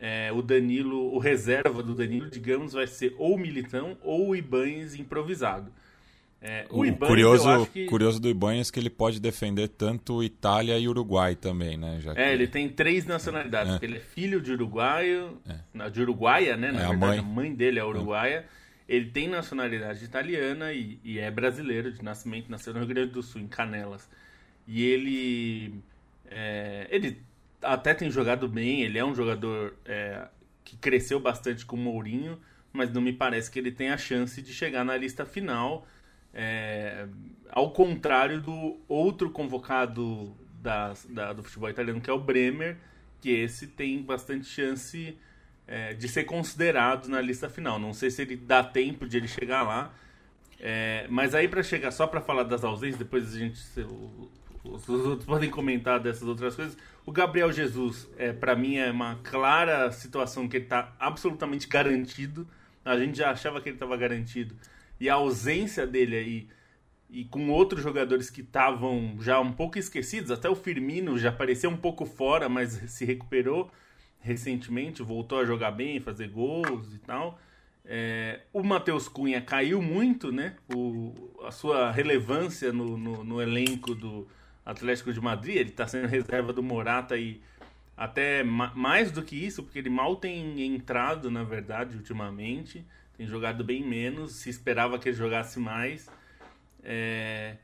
[0.00, 4.94] é, o Danilo, o reserva do Danilo, digamos, vai ser ou Militão ou o Ibanez
[4.94, 5.70] improvisado.
[6.40, 7.86] É, o, o Ibanez, curioso, que...
[7.86, 11.98] curioso do Ibanez é que ele pode defender tanto Itália e Uruguai também, né?
[12.00, 13.80] Já é, ele tem três nacionalidades.
[13.80, 13.84] É.
[13.84, 15.90] Ele é filho de uruguaio, é.
[15.90, 16.70] de uruguaia, né?
[16.70, 17.18] Na é, verdade, a mãe.
[17.18, 18.44] a mãe dele é uruguaia.
[18.88, 23.22] Ele tem nacionalidade italiana e, e, é brasileiro de nascimento, nasceu no Rio Grande do
[23.22, 24.08] Sul, em Canelas.
[24.68, 25.74] E ele,
[26.30, 27.18] é, ele
[27.62, 30.28] até tem jogado bem, ele é um jogador é,
[30.64, 32.38] que cresceu bastante com o Mourinho,
[32.72, 35.86] mas não me parece que ele tenha a chance de chegar na lista final.
[36.34, 37.06] É,
[37.50, 42.76] ao contrário do outro convocado da, da, do futebol italiano, que é o Bremer,
[43.20, 45.16] que esse tem bastante chance
[45.66, 47.78] é, de ser considerado na lista final.
[47.78, 49.92] Não sei se ele dá tempo de ele chegar lá.
[50.58, 53.60] É, mas aí para chegar só para falar das ausências, depois a gente
[54.64, 56.76] os outros podem comentar dessas outras coisas.
[57.06, 62.48] O Gabriel Jesus, é, para mim, é uma clara situação que ele está absolutamente garantido.
[62.84, 64.56] A gente já achava que ele estava garantido.
[64.98, 66.48] E a ausência dele aí,
[67.08, 71.70] e com outros jogadores que estavam já um pouco esquecidos, até o Firmino já parecia
[71.70, 73.70] um pouco fora, mas se recuperou
[74.18, 77.38] recentemente, voltou a jogar bem, fazer gols e tal.
[77.84, 80.56] É, o Matheus Cunha caiu muito, né?
[80.74, 81.14] O,
[81.44, 84.26] a sua relevância no, no, no elenco do,
[84.66, 87.40] Atlético de Madrid, ele está sendo reserva do Morata e
[87.96, 92.84] até mais do que isso, porque ele mal tem entrado, na verdade, ultimamente,
[93.16, 96.10] tem jogado bem menos, se esperava que ele jogasse mais.
[96.82, 97.56] É...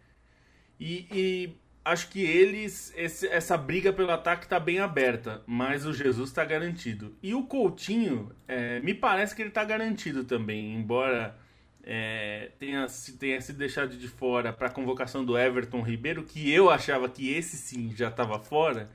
[0.81, 5.93] E, e, acho que eles, esse, essa briga pelo ataque está bem aberta, mas o
[5.93, 7.15] Jesus está garantido.
[7.23, 11.37] E o Coutinho, é, me parece que ele está garantido também, embora
[11.85, 12.87] é, tenha,
[13.19, 17.33] tenha sido deixado de fora para a convocação do Everton Ribeiro, que eu achava que
[17.33, 18.89] esse sim já estava fora,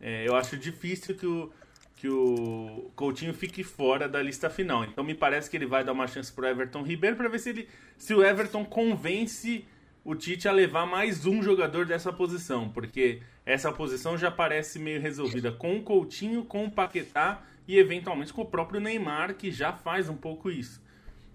[0.00, 1.50] é, eu acho difícil que o,
[1.96, 4.84] que o Coutinho fique fora da lista final.
[4.84, 7.38] Então me parece que ele vai dar uma chance para o Everton Ribeiro para ver
[7.38, 9.64] se, ele, se o Everton convence
[10.04, 15.00] o Tite a levar mais um jogador dessa posição, porque essa posição já parece meio
[15.00, 19.72] resolvida com o Coutinho, com o Paquetá e eventualmente com o próprio Neymar, que já
[19.72, 20.80] faz um pouco isso.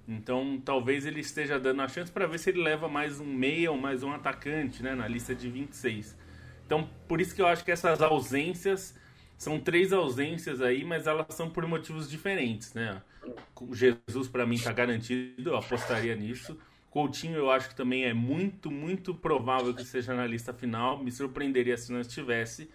[0.07, 3.71] Então, talvez ele esteja dando a chance para ver se ele leva mais um meia
[3.71, 6.17] ou mais um atacante, né, na lista de 26.
[6.65, 8.95] Então, por isso que eu acho que essas ausências
[9.37, 13.01] são três ausências aí, mas elas são por motivos diferentes, né?
[13.59, 16.57] O Jesus para mim está garantido, eu apostaria nisso.
[16.89, 21.03] Coutinho eu acho que também é muito, muito provável que esteja na lista final.
[21.03, 22.69] Me surpreenderia se não estivesse.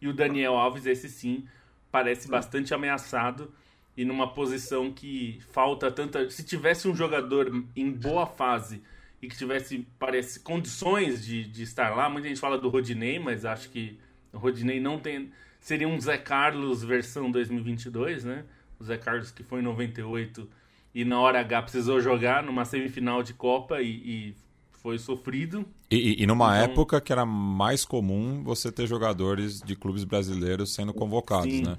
[0.00, 1.46] E o Daniel Alves, esse sim,
[1.90, 3.52] parece bastante ameaçado
[3.96, 6.28] e numa posição que falta tanta.
[6.30, 8.82] Se tivesse um jogador em boa fase
[9.22, 13.44] e que tivesse, parece, condições de, de estar lá, muita gente fala do Rodinei, mas
[13.44, 13.98] acho que
[14.32, 15.30] o Rodinei não tem.
[15.60, 18.44] Seria um Zé Carlos versão 2022, né?
[18.78, 20.48] O Zé Carlos que foi em 98
[20.94, 24.34] e na hora H precisou jogar numa semifinal de Copa e, e
[24.82, 25.64] foi sofrido.
[25.90, 26.72] E, e numa então...
[26.72, 31.62] época que era mais comum você ter jogadores de clubes brasileiros sendo convocados, Sim.
[31.62, 31.78] né?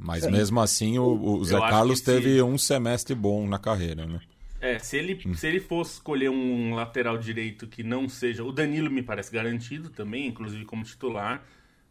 [0.00, 4.20] Mas mesmo assim, o, o Zé Carlos teve um semestre bom na carreira, né?
[4.60, 5.34] É, se ele, hum.
[5.34, 8.42] se ele fosse escolher um lateral direito que não seja.
[8.42, 11.42] O Danilo me parece garantido também, inclusive como titular.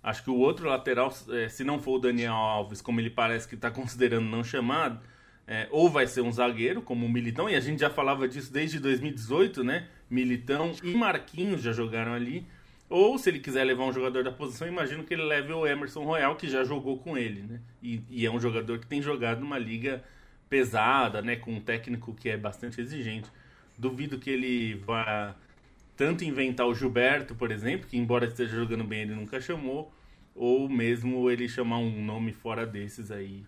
[0.01, 3.47] Acho que o outro lateral, é, se não for o Daniel Alves, como ele parece
[3.47, 4.99] que está considerando não chamado,
[5.47, 8.53] é, ou vai ser um zagueiro, como o Militão, e a gente já falava disso
[8.53, 9.87] desde 2018, né?
[10.09, 12.45] Militão e Marquinhos já jogaram ali.
[12.89, 16.03] Ou se ele quiser levar um jogador da posição, imagino que ele leve o Emerson
[16.03, 17.59] Royal, que já jogou com ele, né?
[17.83, 20.03] E, e é um jogador que tem jogado numa liga
[20.49, 21.35] pesada, né?
[21.35, 23.29] Com um técnico que é bastante exigente.
[23.77, 25.35] Duvido que ele vá
[25.95, 29.93] tanto inventar o Gilberto, por exemplo, que embora esteja jogando bem, ele nunca chamou,
[30.33, 33.43] ou mesmo ele chamar um nome fora desses aí.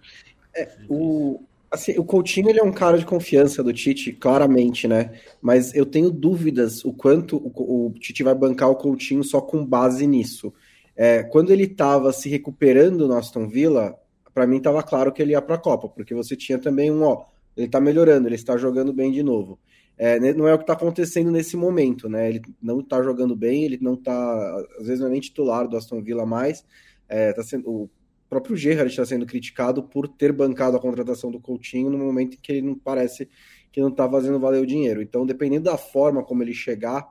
[0.54, 5.14] É, o, Assim, o Coutinho ele é um cara de confiança do Tite, claramente, né?
[5.42, 9.66] Mas eu tenho dúvidas o quanto o, o Tite vai bancar o Coutinho só com
[9.66, 10.54] base nisso.
[10.96, 13.98] É, quando ele estava se recuperando no Aston Villa,
[14.34, 17.04] para mim estava claro que ele ia para a Copa, porque você tinha também um,
[17.04, 19.58] ó, ele está melhorando, ele está jogando bem de novo.
[19.98, 22.28] É, né, não é o que está acontecendo nesse momento, né?
[22.28, 25.78] Ele não está jogando bem, ele não está, às vezes não é nem titular do
[25.78, 26.66] Aston Villa mais.
[27.08, 27.90] É, tá sendo, o
[28.32, 32.40] próprio Gerrard está sendo criticado por ter bancado a contratação do Coutinho no momento em
[32.42, 33.28] que ele não parece
[33.74, 35.02] que não está fazendo valer o dinheiro.
[35.02, 37.06] Então, dependendo da forma como ele chegar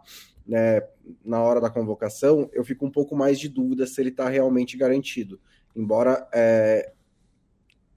[0.47, 0.81] né,
[1.23, 4.79] na hora da convocação, eu fico um pouco mais de dúvida se ele está realmente
[4.79, 5.39] garantido.
[5.77, 6.91] Embora é,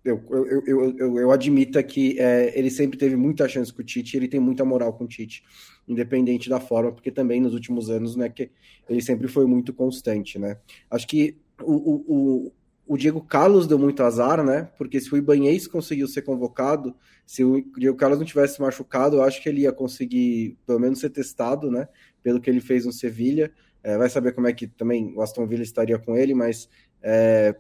[0.03, 3.85] eu, eu, eu, eu, eu admita que é, ele sempre teve muita chance com o
[3.85, 5.43] Tite, ele tem muita moral com o Tite,
[5.87, 8.51] independente da forma, porque também nos últimos anos, né, que
[8.89, 10.57] ele sempre foi muito constante, né?
[10.91, 12.51] Acho que o, o, o
[12.97, 14.69] Diego Carlos deu muito azar, né?
[14.77, 19.23] Porque se o Ibanez conseguiu ser convocado, se o Diego Carlos não tivesse machucado, eu
[19.23, 21.87] acho que ele ia conseguir, pelo menos, ser testado, né?
[22.21, 23.51] Pelo que ele fez no Sevilha.
[23.83, 26.69] É, vai saber como é que também o Aston Villa estaria com ele, mas
[27.01, 27.55] é,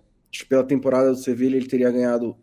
[0.47, 2.35] pela temporada do Sevilha ele teria ganhado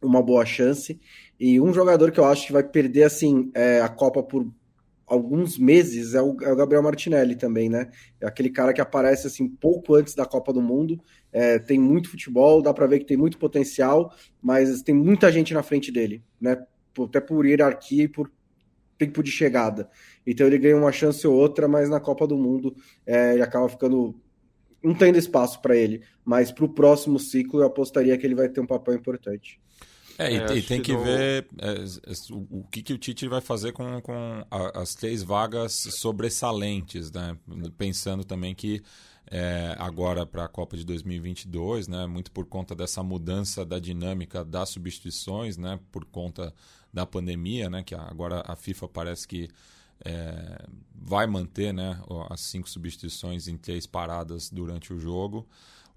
[0.00, 1.00] uma boa chance.
[1.38, 4.46] E um jogador que eu acho que vai perder assim é, a Copa por
[5.12, 7.90] alguns meses é o, é o, Gabriel Martinelli também, né?
[8.18, 10.98] É aquele cara que aparece assim pouco antes da Copa do Mundo,
[11.30, 15.52] é, tem muito futebol, dá para ver que tem muito potencial, mas tem muita gente
[15.52, 16.56] na frente dele, né?
[16.98, 18.30] Até por hierarquia e por
[18.96, 19.90] tempo de chegada.
[20.26, 23.68] Então ele ganha uma chance ou outra, mas na Copa do Mundo é, ele acaba
[23.68, 24.18] ficando
[24.82, 26.02] não tendo espaço para ele.
[26.24, 29.60] Mas para o próximo ciclo eu apostaria que ele vai ter um papel importante.
[30.18, 33.28] É, e, é, e tem que, que ver é, o, o que, que o Tite
[33.28, 37.36] vai fazer com, com a, as três vagas sobressalentes, né?
[37.76, 38.82] Pensando também que
[39.30, 42.06] é, agora para a Copa de 2022, né?
[42.06, 45.78] Muito por conta dessa mudança da dinâmica das substituições, né?
[45.90, 46.54] Por conta
[46.92, 47.82] da pandemia, né?
[47.82, 49.48] Que agora a FIFA parece que
[50.04, 52.00] é, vai manter, né?
[52.28, 55.48] As cinco substituições em três paradas durante o jogo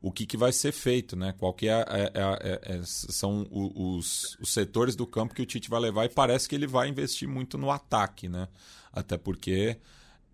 [0.06, 1.34] o que, que vai ser feito, né?
[1.36, 5.68] Qual que é, é, é, é são os, os, setores do campo que o Tite
[5.68, 8.48] vai levar e parece que ele vai investir muito no ataque, né?
[8.94, 9.80] Até porque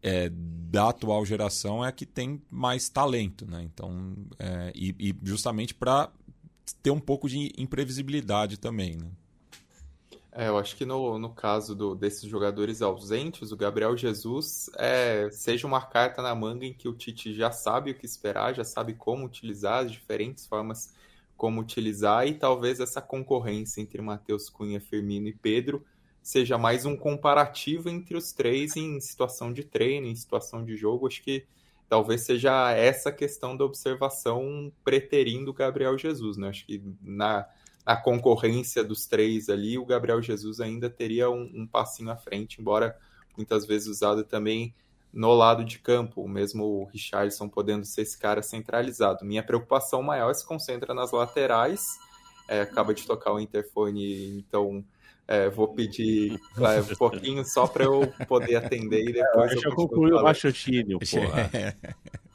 [0.04, 3.64] é, da atual geração é a que tem mais talento, né?
[3.64, 6.12] Então, é, e, e justamente para
[6.84, 9.10] ter um pouco de imprevisibilidade também, né?
[10.34, 15.30] É, eu acho que no, no caso do, desses jogadores ausentes, o Gabriel Jesus é,
[15.30, 18.64] seja uma carta na manga em que o Tite já sabe o que esperar, já
[18.64, 20.94] sabe como utilizar, as diferentes formas
[21.36, 25.84] como utilizar, e talvez essa concorrência entre Matheus Cunha, Firmino e Pedro
[26.22, 31.08] seja mais um comparativo entre os três em situação de treino, em situação de jogo.
[31.08, 31.46] Acho que
[31.90, 36.50] talvez seja essa questão da observação preterindo o Gabriel Jesus, né?
[36.50, 37.48] Acho que na
[37.86, 42.62] a concorrência dos três ali, o Gabriel Jesus ainda teria um, um, passinho à frente,
[42.62, 42.98] embora
[43.36, 44.74] muitas vezes usado também
[45.12, 49.26] no lado de campo, mesmo o Richardson podendo ser esse cara centralizado.
[49.26, 51.86] Minha preocupação maior se concentra nas laterais.
[52.48, 54.84] É, acaba de tocar o interfone, então
[55.28, 59.52] é, vou pedir é, um pouquinho só para eu poder atender e depois.
[59.52, 61.50] É, eu, eu concluí o raciocínio, porra.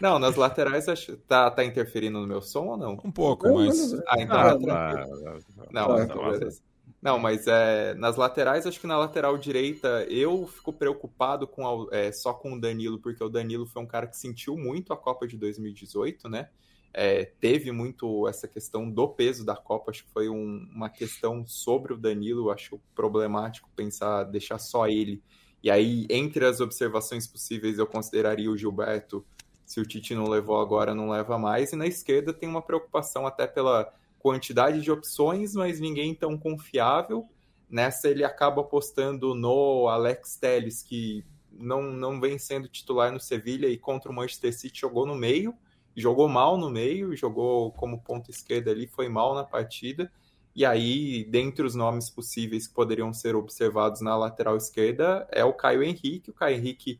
[0.00, 2.92] Não, nas laterais acho, tá, tá interferindo no meu som ou não?
[3.04, 3.94] Um pouco, mas.
[4.06, 5.38] Ah, então ah, tá
[5.70, 6.62] Não, então, beleza.
[7.02, 12.12] Não, mas é, nas laterais, acho que na lateral direita eu fico preocupado com é,
[12.12, 15.26] só com o Danilo, porque o Danilo foi um cara que sentiu muito a Copa
[15.26, 16.50] de 2018, né?
[16.92, 21.46] É, teve muito essa questão do peso da Copa, acho que foi um, uma questão
[21.46, 25.22] sobre o Danilo, acho problemático pensar, deixar só ele.
[25.62, 29.24] E aí, entre as observações possíveis, eu consideraria o Gilberto
[29.70, 31.72] se o Tite não levou agora, não leva mais.
[31.72, 37.24] E na esquerda tem uma preocupação até pela quantidade de opções, mas ninguém tão confiável.
[37.68, 43.68] Nessa ele acaba apostando no Alex Telles, que não, não vem sendo titular no Sevilha
[43.68, 45.54] e contra o Manchester City jogou no meio,
[45.94, 50.10] jogou mal no meio, jogou como ponta esquerda ali, foi mal na partida.
[50.52, 55.52] E aí, dentre os nomes possíveis que poderiam ser observados na lateral esquerda, é o
[55.52, 56.32] Caio Henrique.
[56.32, 56.98] O Caio Henrique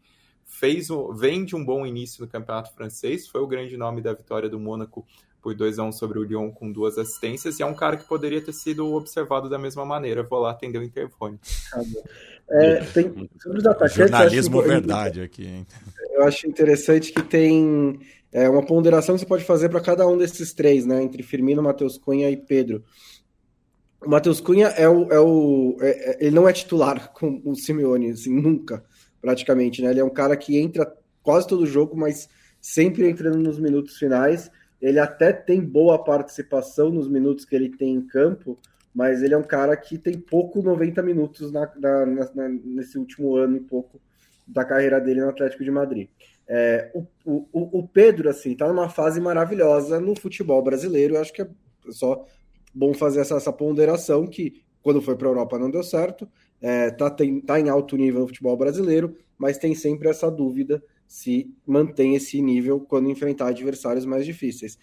[0.50, 4.12] fez o, vem de um bom início no campeonato francês, foi o grande nome da
[4.12, 5.06] vitória do Mônaco
[5.40, 8.06] por 2 a 1 sobre o Lyon com duas assistências, e é um cara que
[8.06, 10.22] poderia ter sido observado da mesma maneira.
[10.22, 11.38] Vou lá atender o interfone.
[12.50, 15.66] É, tem, sobre os atacantes, Jornalismo verdade aqui, hein?
[16.12, 17.98] Eu acho interessante que tem
[18.32, 21.02] é, uma ponderação que você pode fazer para cada um desses três, né?
[21.02, 22.84] Entre Firmino, Matheus Cunha e Pedro.
[24.04, 25.12] O Matheus Cunha é o.
[25.12, 28.84] É o é, é ele não é titular com o Simeone, assim, nunca,
[29.20, 29.90] praticamente, né?
[29.90, 30.92] Ele é um cara que entra
[31.22, 32.28] quase todo jogo, mas
[32.60, 34.50] sempre entrando nos minutos finais.
[34.80, 38.58] Ele até tem boa participação nos minutos que ele tem em campo,
[38.94, 43.36] mas ele é um cara que tem pouco 90 minutos na, na, na, nesse último
[43.36, 44.00] ano e pouco
[44.46, 46.08] da carreira dele no Atlético de Madrid.
[46.48, 51.14] É, o, o, o Pedro, assim, tá numa fase maravilhosa no futebol brasileiro.
[51.14, 51.48] Eu acho que é
[51.90, 52.26] só
[52.74, 56.28] bom fazer essa, essa ponderação que quando foi para a Europa não deu certo,
[56.60, 61.52] é, tá, tá em alto nível no futebol brasileiro, mas tem sempre essa dúvida se
[61.66, 64.78] mantém esse nível quando enfrentar adversários mais difíceis.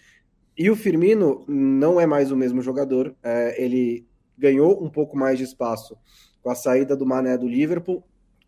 [0.56, 4.06] E o Firmino não é mais o mesmo jogador, é, ele
[4.36, 5.96] ganhou um pouco mais de espaço
[6.42, 8.04] com a saída do Mané do Liverpool,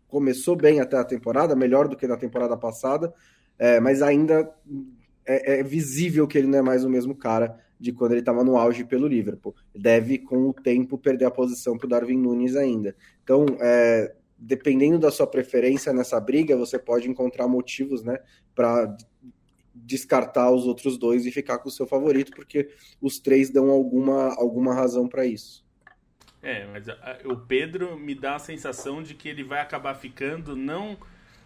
[0.07, 3.13] começou bem até a temporada, melhor do que na temporada passada,
[3.57, 4.53] é, mas ainda
[5.25, 8.43] é, é visível que ele não é mais o mesmo cara de quando ele estava
[8.43, 9.55] no auge pelo Liverpool.
[9.75, 12.95] Deve, com o tempo, perder a posição para o Darwin Nunes ainda.
[13.23, 18.19] Então, é, dependendo da sua preferência nessa briga, você pode encontrar motivos né,
[18.53, 18.95] para
[19.73, 22.69] descartar os outros dois e ficar com o seu favorito, porque
[23.01, 25.65] os três dão alguma, alguma razão para isso.
[26.43, 26.85] É, mas
[27.25, 30.97] o Pedro me dá a sensação de que ele vai acabar ficando não,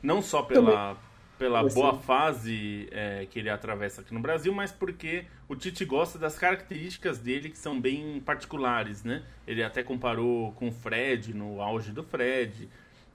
[0.02, 0.98] não só pela,
[1.38, 6.18] pela boa fase é, que ele atravessa aqui no Brasil, mas porque o Tite gosta
[6.18, 9.24] das características dele que são bem particulares, né?
[9.46, 12.70] Ele até comparou com o Fred, no auge do Fred.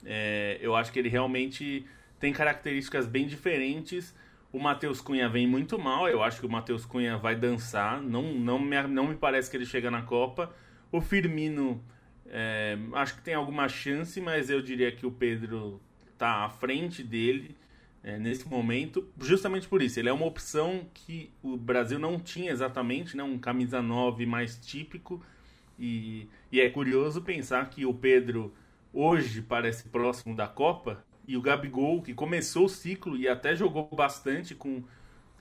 [0.04, 1.86] É, eu acho que ele realmente
[2.18, 4.14] tem características bem diferentes.
[4.52, 8.34] O Matheus Cunha vem muito mal, eu acho que o Matheus Cunha vai dançar, não,
[8.34, 10.52] não, me, não me parece que ele chega na Copa.
[10.92, 11.82] O Firmino,
[12.26, 15.80] é, acho que tem alguma chance, mas eu diria que o Pedro
[16.12, 17.56] está à frente dele
[18.02, 19.98] é, nesse momento, justamente por isso.
[19.98, 23.22] Ele é uma opção que o Brasil não tinha exatamente, né?
[23.22, 25.22] um camisa 9 mais típico.
[25.78, 28.52] E, e é curioso pensar que o Pedro
[28.92, 33.88] hoje parece próximo da Copa e o Gabigol, que começou o ciclo e até jogou
[33.92, 34.82] bastante com,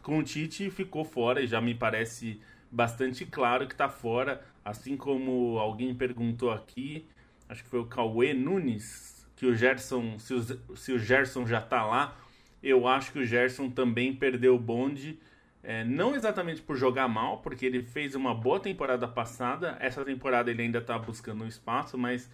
[0.03, 2.39] com o Tite, ficou fora e já me parece
[2.71, 4.43] bastante claro que está fora.
[4.63, 7.07] Assim como alguém perguntou aqui,
[7.47, 11.59] acho que foi o Cauê Nunes, que o Gerson, se o, se o Gerson já
[11.59, 12.15] está lá,
[12.61, 15.19] eu acho que o Gerson também perdeu o bonde.
[15.61, 19.77] É, não exatamente por jogar mal, porque ele fez uma boa temporada passada.
[19.79, 22.29] Essa temporada ele ainda está buscando um espaço, mas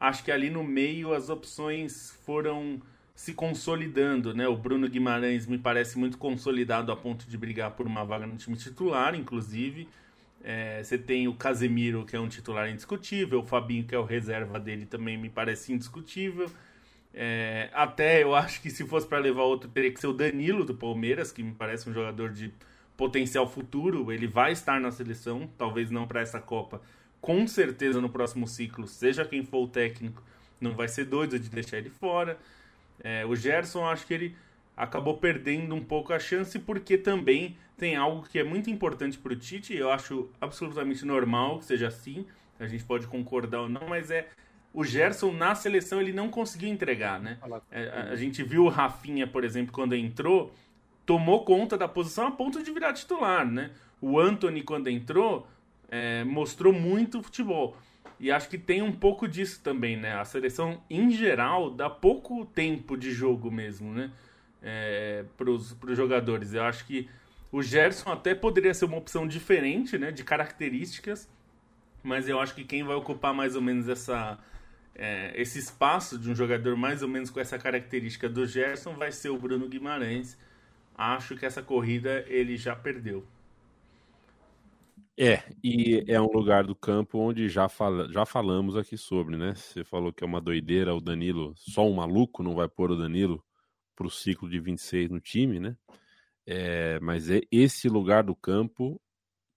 [0.00, 2.80] acho que ali no meio as opções foram
[3.14, 4.46] se consolidando, né?
[4.46, 8.36] O Bruno Guimarães me parece muito consolidado a ponto de brigar por uma vaga no
[8.36, 9.88] time titular, inclusive.
[10.44, 14.04] É, você tem o Casemiro, que é um titular indiscutível, o Fabinho, que é o
[14.04, 16.50] reserva dele, também me parece indiscutível.
[17.18, 20.66] É, até eu acho que se fosse para levar outro, teria que ser o Danilo
[20.66, 22.52] do Palmeiras, que me parece um jogador de
[22.94, 24.12] potencial futuro.
[24.12, 26.82] Ele vai estar na seleção, talvez não para essa Copa.
[27.18, 30.22] Com certeza no próximo ciclo, seja quem for o técnico,
[30.60, 32.38] não vai ser doido de deixar ele fora.
[33.02, 34.36] É, o Gerson, acho que ele
[34.76, 39.32] acabou perdendo um pouco a chance, porque também tem algo que é muito importante para
[39.32, 39.74] o Tite.
[39.74, 42.26] Eu acho absolutamente normal que seja assim.
[42.60, 44.28] A gente pode concordar ou não, mas é
[44.76, 47.38] o Gerson na seleção ele não conseguiu entregar, né?
[47.70, 50.52] É, a, a, gente viu o Rafinha, por exemplo, quando entrou,
[51.06, 53.70] tomou conta da posição a ponto de virar titular, né?
[54.02, 55.48] O Anthony, quando entrou,
[55.88, 57.74] é, mostrou muito futebol.
[58.20, 60.12] E acho que tem um pouco disso também, né?
[60.14, 64.10] A seleção, em geral, dá pouco tempo de jogo mesmo, né?
[64.62, 66.52] É, para os jogadores.
[66.52, 67.08] Eu acho que
[67.50, 70.10] o Gerson até poderia ser uma opção diferente, né?
[70.12, 71.30] De características.
[72.02, 74.38] Mas eu acho que quem vai ocupar mais ou menos essa,
[74.98, 79.12] é, esse espaço de um jogador mais ou menos com essa característica do Gerson vai
[79.12, 80.38] ser o Bruno Guimarães.
[80.94, 83.26] Acho que essa corrida ele já perdeu.
[85.18, 89.54] É, e é um lugar do campo onde já, fala, já falamos aqui sobre, né?
[89.54, 92.96] Você falou que é uma doideira o Danilo, só um maluco não vai pôr o
[92.96, 93.42] Danilo
[93.94, 95.76] para o ciclo de 26 no time, né?
[96.46, 99.00] É, mas é, esse lugar do campo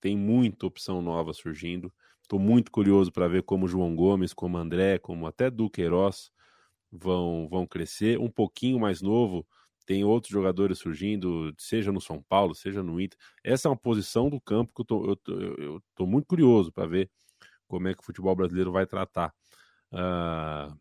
[0.02, 1.94] tem muita opção nova surgindo.
[2.30, 6.32] Estou muito curioso para ver como João Gomes, como André, como até Duqueiroz
[6.92, 8.20] vão, vão crescer.
[8.20, 9.48] Um pouquinho mais novo,
[9.84, 13.18] tem outros jogadores surgindo, seja no São Paulo, seja no Inter.
[13.44, 16.72] Essa é uma posição do campo que eu tô, eu tô, eu tô muito curioso
[16.72, 17.10] para ver
[17.68, 19.34] como é que o futebol brasileiro vai tratar.
[19.92, 20.78] Uh,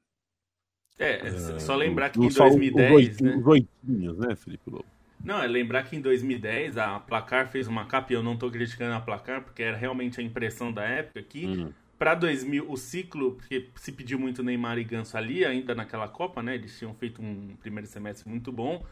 [0.99, 3.37] é, uh, só lembrar que em 2010, os, né?
[3.37, 4.98] Os oitinhos, né, Felipe Lobo?
[5.23, 8.51] Não, é lembrar que em 2010 a Placar fez uma capa, e eu não estou
[8.51, 11.73] criticando a Placar, porque era realmente a impressão da época que hum.
[11.99, 16.43] para 2000 o ciclo, porque se pediu muito Neymar e Ganso ali ainda naquela Copa,
[16.43, 16.55] né?
[16.55, 18.85] Eles tinham feito um primeiro semestre muito bom.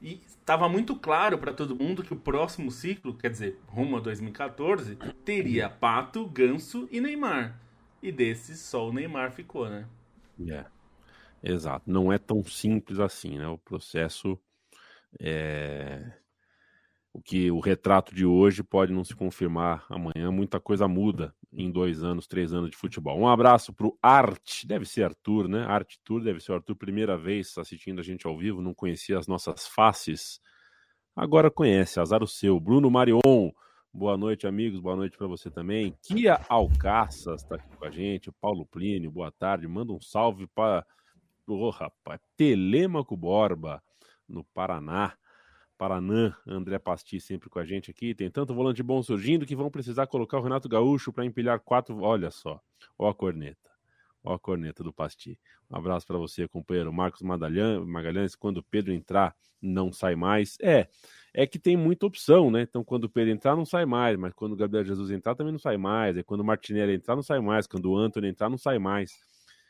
[0.00, 4.00] E estava muito claro para todo mundo que o próximo ciclo, quer dizer, rumo a
[4.00, 7.58] 2014, teria Pato, Ganso e Neymar.
[8.02, 9.86] E desses só o Neymar ficou, né?
[10.46, 10.66] É.
[11.42, 11.90] Exato.
[11.90, 13.48] Não é tão simples assim, né?
[13.48, 14.38] O processo
[15.20, 16.12] é...
[17.12, 20.32] O que o retrato de hoje pode não se confirmar amanhã.
[20.32, 23.16] Muita coisa muda em dois anos, três anos de futebol.
[23.16, 25.64] Um abraço para o Art, deve ser Arthur, né?
[25.64, 29.28] Art Tour, deve ser Arthur, primeira vez assistindo a gente ao vivo, não conhecia as
[29.28, 30.40] nossas faces.
[31.14, 32.58] Agora conhece, azar o seu.
[32.58, 33.20] Bruno Marion,
[33.92, 35.96] boa noite, amigos, boa noite para você também.
[36.02, 38.32] Kia Alcaças está aqui com a gente.
[38.40, 39.68] Paulo Plínio, boa tarde.
[39.68, 40.84] Manda um salve para.
[41.46, 43.80] Ô, oh, rapaz, Telemaco Borba
[44.28, 45.14] no Paraná.
[45.76, 48.14] Paranã, André Pasti sempre com a gente aqui.
[48.14, 52.00] Tem tanto volante bom surgindo que vão precisar colocar o Renato Gaúcho para empilhar quatro.
[52.00, 52.60] Olha só,
[52.98, 53.70] ó a corneta.
[54.22, 55.38] Ó a corneta do Pasti.
[55.70, 58.34] Um abraço para você, companheiro Marcos Magalhães.
[58.34, 60.56] Quando o Pedro entrar, não sai mais.
[60.62, 60.88] É,
[61.32, 62.62] é que tem muita opção, né?
[62.62, 64.16] Então, quando o Pedro entrar, não sai mais.
[64.16, 66.16] Mas quando o Gabriel Jesus entrar, também não sai mais.
[66.16, 67.66] É quando o Martinelli entrar, não sai mais.
[67.66, 69.18] Quando o Antônio entrar, não sai mais.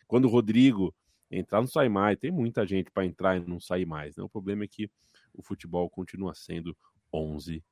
[0.07, 0.95] Quando o Rodrigo
[1.31, 2.19] entrar não sai mais.
[2.19, 4.17] Tem muita gente para entrar e não sair mais.
[4.17, 4.23] Né?
[4.23, 4.91] O problema é que
[5.33, 6.77] o futebol continua sendo
[7.13, 7.63] 11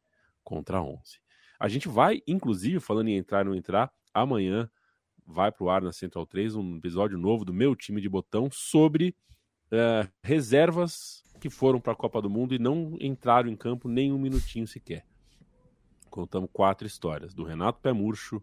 [0.43, 1.21] contra 11.
[1.59, 4.69] A gente vai, inclusive, falando em entrar e não entrar, amanhã
[5.25, 8.49] vai para o ar na Central 3 um episódio novo do meu time de botão
[8.51, 9.15] sobre
[9.71, 14.13] uh, reservas que foram para a Copa do Mundo e não entraram em campo nem
[14.13, 15.07] um minutinho sequer.
[16.11, 18.43] Contamos quatro histórias: do Renato Pé Murcho,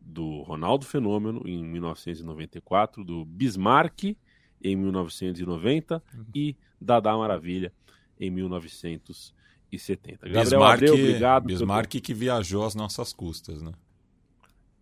[0.00, 4.16] do Ronaldo Fenômeno em 1994, do Bismarck
[4.62, 6.24] em 1990 uhum.
[6.34, 7.72] e Dadá Maravilha
[8.18, 10.28] em 1970.
[10.28, 11.44] Gabriel Bismarck, Abreu, obrigado.
[11.44, 12.02] Bismarck pelo...
[12.02, 13.72] que viajou às nossas custas, né?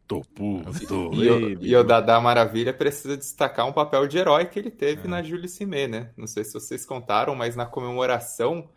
[0.06, 0.70] Tô puto.
[1.14, 5.06] E, o, e o Dadá Maravilha precisa destacar um papel de herói que ele teve
[5.06, 5.10] é.
[5.10, 6.10] na Julie Cimé, né?
[6.16, 8.70] Não sei se vocês contaram, mas na comemoração,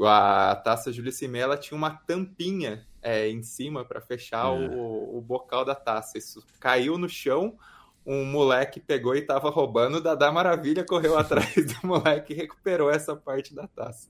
[0.00, 4.48] a taça Julie Cimé ela tinha uma tampinha é, em cima para fechar é.
[4.48, 6.16] o, o bocal da taça.
[6.16, 7.58] Isso caiu no chão,
[8.06, 12.90] um moleque pegou e tava roubando, o Dadá Maravilha correu atrás do moleque e recuperou
[12.90, 14.08] essa parte da taça.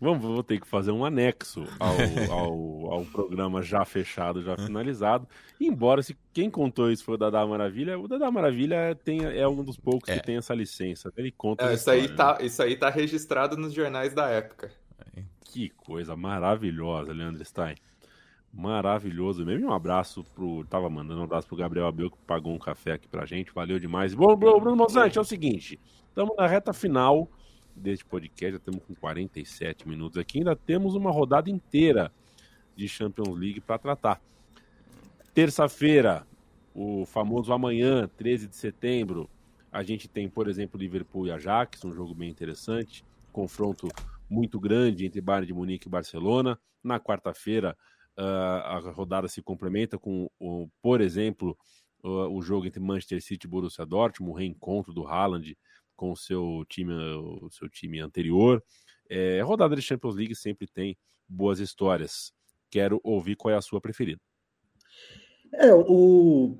[0.00, 1.96] Vamos, vou ter que fazer um anexo ao,
[2.30, 5.26] ao, ao, programa já fechado, já finalizado.
[5.60, 9.64] Embora se quem contou isso foi o Dadá Maravilha, o Dadá Maravilha tem, é um
[9.64, 10.16] dos poucos é.
[10.16, 11.12] que tem essa licença.
[11.16, 11.64] Ele conta.
[11.64, 14.70] É, isso, aí tá, isso aí tá registrado nos jornais da época.
[15.40, 17.74] Que coisa maravilhosa, Leandro Stein
[18.52, 19.68] maravilhoso mesmo.
[19.68, 20.64] Um abraço pro.
[20.64, 23.52] Tava mandando um abraço pro Gabriel Abel, que pagou um café aqui pra gente.
[23.52, 24.14] Valeu demais.
[24.14, 25.78] Bom, Bruno Mozante, é o seguinte:
[26.08, 27.28] estamos na reta final
[27.74, 30.38] deste podcast, já temos com 47 minutos aqui.
[30.38, 32.12] Ainda temos uma rodada inteira
[32.74, 34.20] de Champions League para tratar.
[35.32, 36.26] Terça-feira,
[36.74, 39.30] o famoso amanhã, 13 de setembro,
[39.70, 43.04] a gente tem, por exemplo, Liverpool e Ajax, um jogo bem interessante.
[43.32, 43.88] Confronto
[44.28, 46.58] muito grande entre Bayern de Munique e Barcelona.
[46.82, 47.76] Na quarta-feira,
[48.20, 51.56] a rodada se complementa com, o, por exemplo,
[52.02, 55.56] o jogo entre Manchester City e Borussia Dortmund, o reencontro do Haaland
[55.96, 58.62] com o seu time, o seu time anterior.
[59.10, 60.96] É, rodada de Champions League sempre tem
[61.28, 62.32] boas histórias.
[62.70, 64.20] Quero ouvir qual é a sua preferida.
[65.52, 66.56] É, o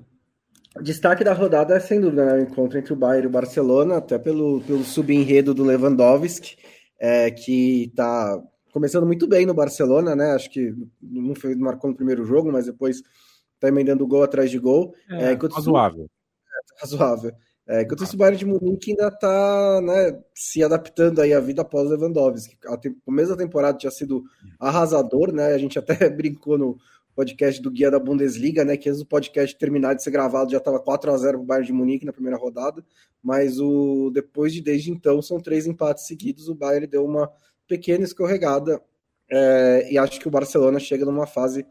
[0.81, 3.97] destaque da rodada é sem dúvida né, o encontro entre o Bayern e o Barcelona,
[3.97, 6.57] até pelo, pelo subenredo do Lewandowski,
[6.99, 8.41] é, que está
[8.71, 10.31] começando muito bem no Barcelona, né?
[10.31, 13.01] Acho que não foi, marcou no primeiro jogo, mas depois
[13.59, 14.93] tá emendando gol atrás de gol.
[15.09, 16.05] É, é razoável.
[16.05, 17.31] É, razoável.
[17.67, 21.87] É, enquanto esse Bayern de Munique ainda está né, se adaptando aí à vida após
[21.87, 22.57] Lewandowski.
[22.65, 24.23] O começo da temporada tinha sido
[24.59, 25.53] arrasador, né?
[25.53, 26.77] A gente até brincou no
[27.15, 28.75] podcast do Guia da Bundesliga, né?
[28.75, 31.45] Que antes do podcast terminar de ser gravado já estava 4 a 0 para o
[31.45, 32.83] Bayern de Munique na primeira rodada,
[33.21, 36.49] mas o depois de desde então são três empates seguidos.
[36.49, 37.29] O Bayern deu uma
[37.69, 38.83] pequena escorregada
[39.31, 41.65] é, e acho que o Barcelona chega numa fase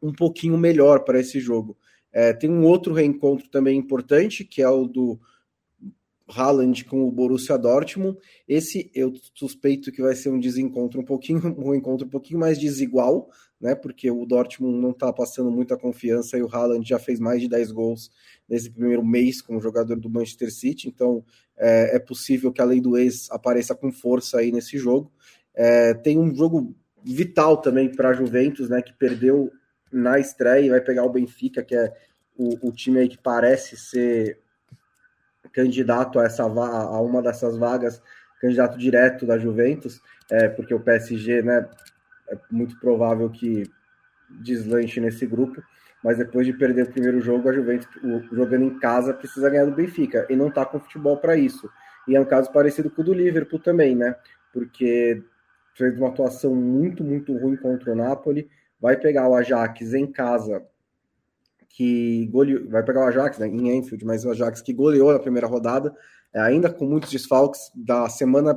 [0.00, 1.76] um pouquinho melhor para esse jogo.
[2.12, 5.20] É, tem um outro reencontro também importante, que é o do
[6.28, 8.16] Haaland com o Borussia Dortmund.
[8.48, 12.58] Esse eu suspeito que vai ser um desencontro um pouquinho, um encontro um pouquinho mais
[12.58, 13.28] desigual,
[13.60, 13.74] né?
[13.74, 17.48] Porque o Dortmund não está passando muita confiança e o Haaland já fez mais de
[17.48, 18.10] 10 gols
[18.48, 21.24] nesse primeiro mês como jogador do Manchester City, então
[21.56, 25.12] é, é possível que a lei do ex apareça com força aí nesse jogo.
[25.54, 28.82] É, tem um jogo vital também para a Juventus, né?
[28.82, 29.50] Que perdeu
[29.92, 31.92] na estreia e vai pegar o Benfica, que é
[32.36, 34.38] o, o time aí que parece ser
[35.52, 38.02] candidato a, essa, a uma dessas vagas,
[38.40, 41.68] candidato direto da Juventus, é, porque o PSG, né,
[42.28, 43.64] é muito provável que
[44.28, 45.62] deslanche nesse grupo,
[46.06, 47.88] mas depois de perder o primeiro jogo, a Juventus,
[48.30, 51.68] jogando em casa, precisa ganhar do Benfica, e não tá com futebol para isso.
[52.06, 54.14] E é um caso parecido com o do Liverpool também, né,
[54.52, 55.20] porque
[55.74, 58.48] fez uma atuação muito, muito ruim contra o Napoli,
[58.80, 60.64] vai pegar o Ajax em casa
[61.70, 65.18] que goleou, vai pegar o Ajax né, em Enfield, mas o Ajax que goleou na
[65.18, 65.92] primeira rodada,
[66.32, 67.60] é, ainda com muitos desfalques.
[67.74, 68.56] Da semana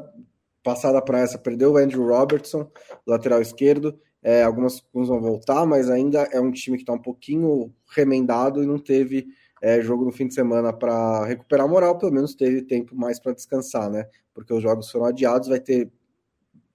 [0.64, 2.72] passada para essa, perdeu o Andrew Robertson,
[3.08, 7.74] lateral esquerdo, é, algumas vão voltar, mas ainda é um time que está um pouquinho
[7.88, 9.28] remendado e não teve
[9.62, 13.20] é, jogo no fim de semana para recuperar a moral, pelo menos teve tempo mais
[13.20, 14.08] para descansar, né?
[14.34, 15.92] Porque os jogos foram adiados, vai ter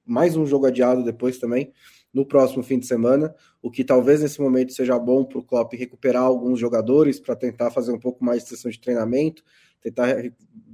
[0.04, 1.72] mais um jogo adiado depois também
[2.14, 5.72] no próximo fim de semana, o que talvez nesse momento seja bom para o Klopp
[5.74, 9.42] recuperar alguns jogadores para tentar fazer um pouco mais de sessão de treinamento,
[9.80, 10.14] tentar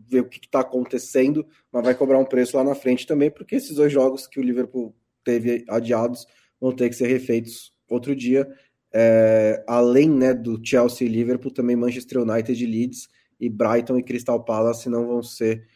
[0.06, 3.56] ver o que está acontecendo, mas vai cobrar um preço lá na frente também, porque
[3.56, 4.94] esses dois jogos que o Liverpool
[5.24, 6.26] teve adiados
[6.60, 8.48] vão ter que ser refeitos outro dia.
[8.92, 13.08] É, além né, do Chelsea e Liverpool, também Manchester United e Leeds
[13.38, 15.66] e Brighton e Crystal Palace não vão ser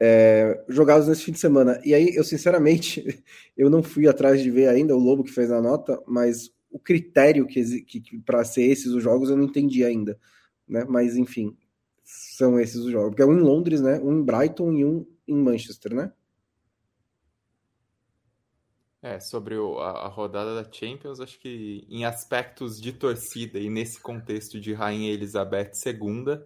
[0.00, 1.80] é, jogados nesse fim de semana.
[1.84, 3.22] E aí, eu sinceramente,
[3.56, 6.78] eu não fui atrás de ver ainda o Lobo que fez a nota, mas o
[6.78, 10.18] critério que, que, que para ser esses os jogos eu não entendi ainda,
[10.66, 10.84] né?
[10.88, 11.56] Mas enfim,
[12.02, 13.10] são esses os jogos.
[13.10, 14.00] Porque é um em Londres, né?
[14.00, 16.12] Um em Brighton e um em Manchester, né?
[19.02, 23.70] É, sobre o, a, a, rodada da Champions, acho que em aspectos de torcida e
[23.70, 26.38] nesse contexto de Rainha Elizabeth II,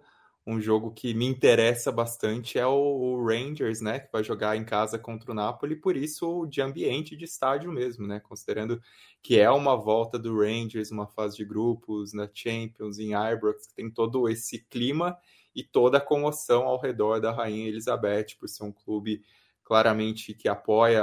[0.47, 4.99] um jogo que me interessa bastante é o, Rangers, né, que vai jogar em casa
[4.99, 8.81] contra o Napoli, por isso de ambiente de estádio mesmo, né, considerando
[9.21, 13.75] que é uma volta do Rangers, uma fase de grupos na Champions, em Ibrox, que
[13.75, 15.17] tem todo esse clima
[15.57, 19.23] e toda a comoção ao redor da Rainha Elizabeth, por ser um clube
[19.65, 21.03] claramente que apoia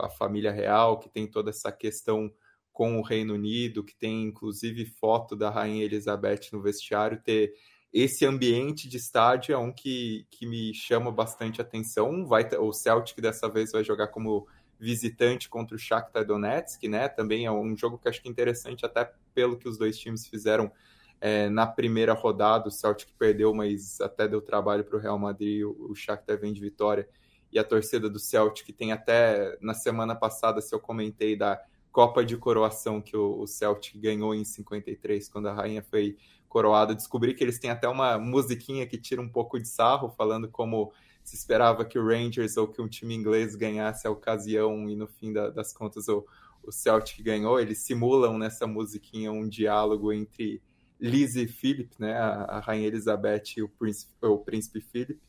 [0.00, 2.32] a família real, que tem toda essa questão
[2.72, 7.52] com o Reino Unido, que tem inclusive foto da Rainha Elizabeth no vestiário, ter
[7.92, 12.26] esse ambiente de estádio é um que, que me chama bastante atenção.
[12.26, 14.46] Vai o Celtic dessa vez vai jogar como
[14.80, 17.06] visitante contra o Shakhtar Donetsk, né?
[17.08, 20.26] Também é um jogo que acho que é interessante até pelo que os dois times
[20.26, 20.72] fizeram
[21.20, 22.66] é, na primeira rodada.
[22.68, 25.62] O Celtic perdeu, mas até deu trabalho para o Real Madrid.
[25.62, 27.06] O, Shakhtar vem de vitória
[27.52, 31.60] e a torcida do Celtic tem até na semana passada, se eu comentei da
[31.92, 36.16] Copa de Coroação que o, o Celtic ganhou em 53, quando a rainha foi
[36.48, 36.94] coroada.
[36.94, 40.92] Descobri que eles têm até uma musiquinha que tira um pouco de sarro, falando como
[41.22, 45.06] se esperava que o Rangers ou que um time inglês ganhasse a ocasião e no
[45.06, 46.26] fim da, das contas o,
[46.62, 47.60] o Celtic ganhou.
[47.60, 50.62] Eles simulam nessa musiquinha um diálogo entre
[51.00, 55.20] Liz e Philip, né, a, a Rainha Elizabeth e o Príncipe, o príncipe Philip.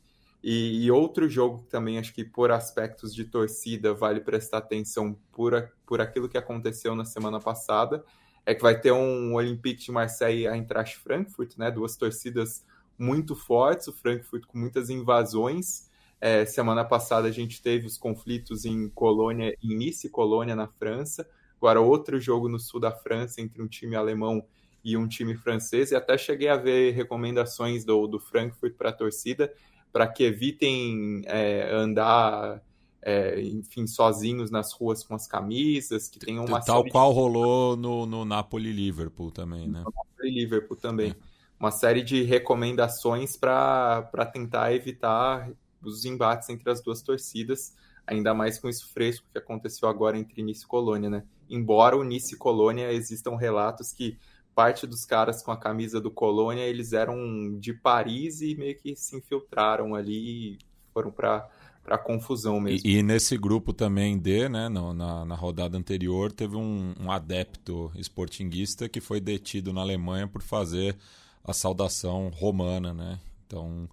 [0.43, 5.17] E, e, outro jogo que também acho que por aspectos de torcida vale prestar atenção
[5.31, 8.03] por, a, por aquilo que aconteceu na semana passada
[8.45, 11.71] é que vai ter um Olympique de Marseille a Eintracht Frankfurt, né?
[11.71, 12.65] Duas torcidas
[12.97, 15.89] muito fortes, o Frankfurt com muitas invasões.
[16.19, 21.25] É, semana passada a gente teve os conflitos em Colônia, em Nice, Colônia, na França.
[21.55, 24.45] Agora outro jogo no sul da França entre um time alemão
[24.83, 25.91] e um time francês.
[25.91, 29.53] E até cheguei a ver recomendações do, do Frankfurt para a torcida
[29.93, 32.61] para que evitem é, andar
[33.05, 37.19] é, enfim, sozinhos nas ruas com as camisas, que tem uma Tal qual de...
[37.19, 39.83] rolou no, no Napoli-Liverpool também, né?
[39.83, 41.11] No Napoli-Liverpool também.
[41.11, 41.15] É.
[41.59, 44.01] Uma série de recomendações para
[44.33, 45.49] tentar evitar
[45.81, 47.75] os embates entre as duas torcidas,
[48.07, 51.23] ainda mais com isso fresco que aconteceu agora entre Nice e Colônia, né?
[51.49, 54.17] Embora o Nice e Colônia existam relatos que
[54.55, 58.95] parte dos caras com a camisa do Colônia, eles eram de Paris e meio que
[58.95, 60.57] se infiltraram ali e
[60.93, 61.49] foram para
[61.83, 62.87] para confusão mesmo.
[62.87, 67.11] E, e, nesse grupo também D, né, no, na, na rodada anterior, teve um, um
[67.11, 70.95] adepto esportinguista que foi detido na Alemanha por fazer
[71.43, 73.19] a saudação romana, né?
[73.45, 73.89] Então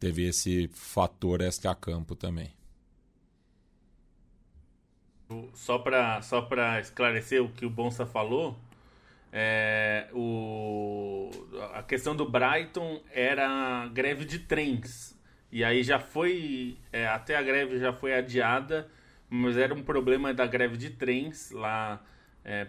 [0.00, 2.50] teve esse fator extra-campo também.
[5.54, 6.46] Só para só
[6.80, 8.56] esclarecer o que o Bonsa falou,
[9.32, 11.30] é, o,
[11.72, 15.18] a questão do Brighton era greve de trens.
[15.50, 16.76] E aí já foi.
[16.92, 18.88] É, até a greve já foi adiada,
[19.30, 22.04] mas era um problema da greve de trens lá.
[22.44, 22.68] É,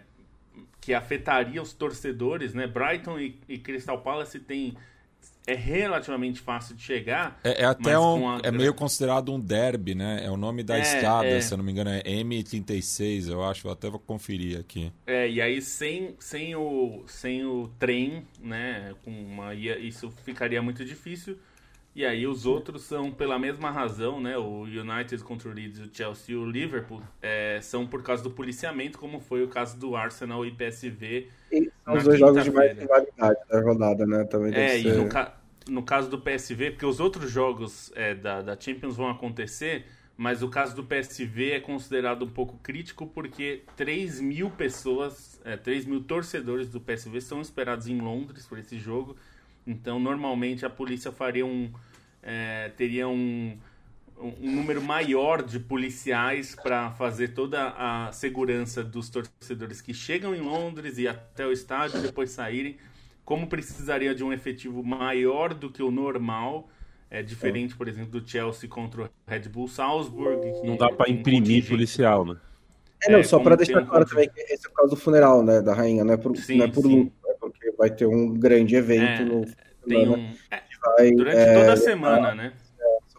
[0.80, 2.68] que afetaria os torcedores, né?
[2.68, 4.78] Brighton e, e Crystal Palace tem
[5.46, 7.40] é relativamente fácil de chegar.
[7.44, 8.40] É, é até um, a...
[8.44, 10.26] é meio considerado um derby, né?
[10.26, 11.42] É o nome da é, escada, é...
[11.42, 13.68] se eu não me engano, é M36, eu acho.
[13.68, 14.92] Eu até vou conferir aqui.
[15.06, 18.94] É, e aí sem, sem, o, sem o trem, né?
[19.04, 21.38] Com uma, isso ficaria muito difícil.
[21.96, 24.36] E aí os outros são pela mesma razão, né?
[24.36, 28.32] O United contra o Leeds, o Chelsea e o Liverpool é, são por causa do
[28.32, 31.30] policiamento, como foi o caso do Arsenal e PSV.
[31.84, 34.24] São os dois jogos de mais rivalidade da rodada, né?
[34.26, 35.36] Também é, e no, ca
[35.68, 40.42] no, caso do PSV, porque os outros jogos é, da, da Champions vão acontecer, mas
[40.42, 45.86] o caso do PSV é considerado um pouco crítico porque 3 mil pessoas, é, 3
[45.86, 49.16] mil torcedores do PSV são esperados em Londres por esse jogo
[49.66, 51.72] então, normalmente a polícia faria um,
[52.22, 53.58] é, teria um,
[54.20, 60.42] um número maior de policiais para fazer toda a segurança dos torcedores que chegam em
[60.42, 62.78] Londres e até o estádio e depois saírem.
[63.26, 66.70] Como precisaria de um efetivo maior do que o normal,
[67.10, 70.42] é diferente, por exemplo, do Chelsea contra o Red Bull Salzburg.
[70.64, 72.38] Não dá para imprimir policial, né?
[73.04, 75.44] É, não, é, só para deixar claro também que esse é o caso do funeral,
[75.44, 78.34] né, da rainha, não é por, sim, não é por luto porque vai ter um
[78.34, 79.46] grande evento é, no
[79.86, 80.34] tem um...
[80.98, 82.54] vai, durante é, toda a semana, né?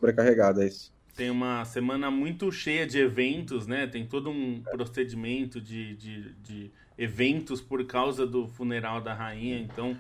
[0.05, 0.92] É, sobrecarregada, é isso.
[1.16, 3.86] Tem uma semana muito cheia de eventos, né?
[3.86, 9.96] Tem todo um procedimento de, de, de eventos por causa do funeral da rainha, então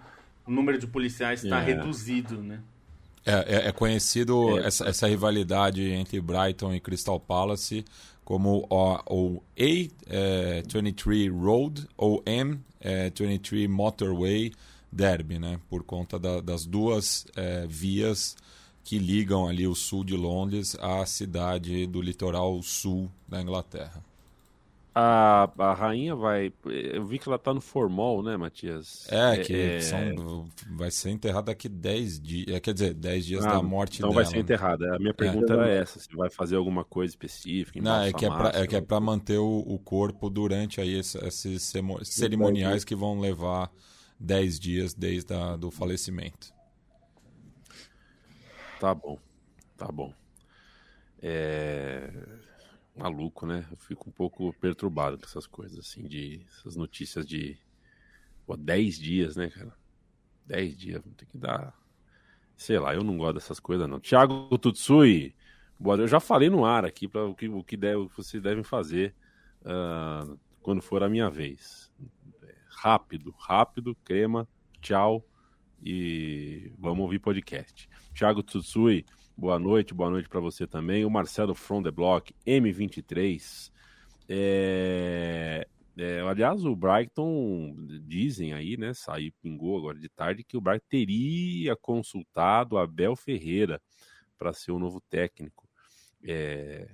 [0.46, 1.64] o número de policiais está é.
[1.64, 2.60] reduzido, né?
[3.24, 4.66] É, é, é conhecido é.
[4.66, 7.84] Essa, essa, rivalidade entre Brighton e Crystal Palace
[8.22, 14.52] como o, o A23 Road ou M23 Motorway
[14.90, 15.58] Derby, né?
[15.68, 18.36] Por conta da, das duas é, vias
[18.84, 24.04] que ligam ali o sul de Londres à cidade do litoral sul da Inglaterra.
[24.96, 26.52] A, a rainha vai.
[26.64, 29.08] Eu vi que ela tá no Formol, né, Matias?
[29.10, 29.80] É, que é...
[29.80, 32.54] São, vai ser enterrada daqui 10 dias.
[32.54, 34.22] É, quer dizer, 10 dias ah, da morte então dela.
[34.22, 34.94] Então vai ser enterrada.
[34.94, 35.12] A minha é.
[35.12, 35.56] pergunta é.
[35.56, 37.80] era essa: se vai fazer alguma coisa específica?
[37.82, 40.96] Não, é que é, pra, é que é pra manter o, o corpo durante aí
[40.96, 41.72] esses
[42.04, 43.72] cerimoniais que vão levar
[44.20, 46.53] 10 dias desde a, do falecimento.
[48.84, 49.18] Tá bom,
[49.78, 50.12] tá bom.
[51.22, 52.10] É
[52.94, 53.66] maluco, né?
[53.70, 57.56] Eu fico um pouco perturbado com essas coisas, assim, de essas notícias de
[58.44, 59.74] pô, 10 dias, né, cara?
[60.44, 61.74] 10 dias, ter que dar.
[62.58, 63.98] Sei lá, eu não gosto dessas coisas, não.
[63.98, 65.34] Thiago Tutsui,
[65.82, 69.14] eu já falei no ar aqui para o que, o que deve, vocês devem fazer
[69.62, 71.90] uh, quando for a minha vez
[72.68, 74.46] rápido, rápido, crema,
[74.82, 75.26] tchau
[75.84, 77.86] e vamos ouvir podcast.
[78.14, 79.04] Thiago Tsutsui,
[79.36, 81.04] boa noite, boa noite para você também.
[81.04, 83.70] O Marcelo From the Block, M23.
[84.26, 88.94] É, é, aliás, o Brighton dizem aí, né?
[88.94, 93.78] Saiu, pingou agora de tarde, que o Brighton teria consultado Abel Ferreira
[94.38, 95.68] para ser o novo técnico.
[96.22, 96.88] É,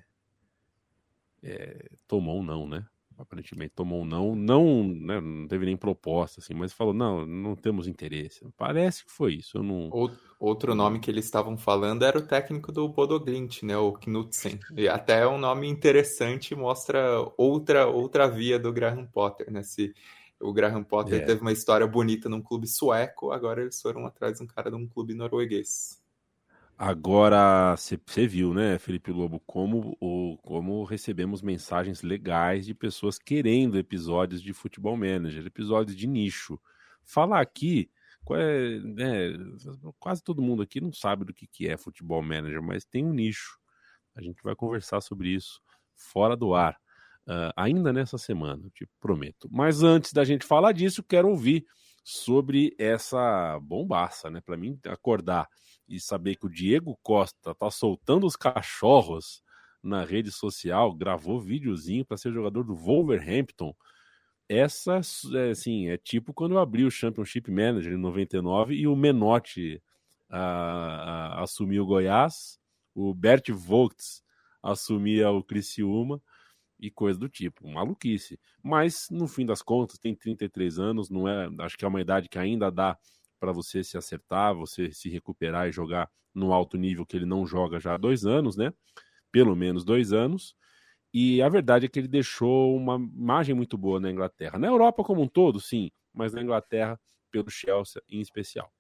[1.45, 2.85] é, tomou não, né?
[3.21, 7.55] Aparentemente tomou um não, não, né, não teve nem proposta, assim, mas falou, não, não
[7.55, 8.47] temos interesse.
[8.57, 9.91] Parece que foi isso, eu não...
[10.39, 14.59] Outro nome que eles estavam falando era o técnico do Bodoglint, né, o Knudsen.
[14.75, 17.01] E até é um nome interessante, mostra
[17.37, 19.95] outra, outra via do Graham Potter, né, se
[20.41, 21.25] o Graham Potter é.
[21.25, 24.77] teve uma história bonita num clube sueco, agora eles foram atrás de um cara de
[24.77, 26.00] um clube norueguês.
[26.83, 33.77] Agora, você viu, né, Felipe Lobo, como, o, como recebemos mensagens legais de pessoas querendo
[33.77, 36.59] episódios de Futebol Manager, episódios de nicho.
[37.05, 37.91] Falar aqui,
[38.31, 39.33] é, né,
[39.99, 43.13] quase todo mundo aqui não sabe do que, que é Futebol Manager, mas tem um
[43.13, 43.59] nicho.
[44.15, 45.61] A gente vai conversar sobre isso
[45.95, 46.81] fora do ar,
[47.27, 49.51] uh, ainda nessa semana, te prometo.
[49.53, 51.67] Mas antes da gente falar disso, quero ouvir
[52.03, 54.41] sobre essa bombaça, né?
[54.41, 55.47] Para mim, acordar
[55.91, 59.43] e saber que o Diego Costa tá soltando os cachorros
[59.83, 63.75] na rede social, gravou videozinho para ser jogador do Wolverhampton.
[64.49, 65.01] Essa,
[65.35, 69.83] é, assim, é tipo quando eu abri o Championship Manager em 99 e o Menotti
[70.29, 72.59] a, a, assumiu o Goiás,
[72.95, 74.23] o Bert Vogts
[74.63, 76.21] assumia o Criciúma
[76.79, 78.39] e coisa do tipo, maluquice.
[78.63, 82.29] Mas no fim das contas, tem 33 anos, não é, acho que é uma idade
[82.29, 82.99] que ainda dá
[83.41, 87.47] para você se acertar, você se recuperar e jogar no alto nível que ele não
[87.47, 88.73] joga já há dois anos, né?
[89.33, 90.55] Pelo menos dois anos.
[91.13, 94.59] E a verdade é que ele deixou uma imagem muito boa na Inglaterra.
[94.59, 98.71] Na Europa como um todo, sim, mas na Inglaterra, pelo Chelsea em especial.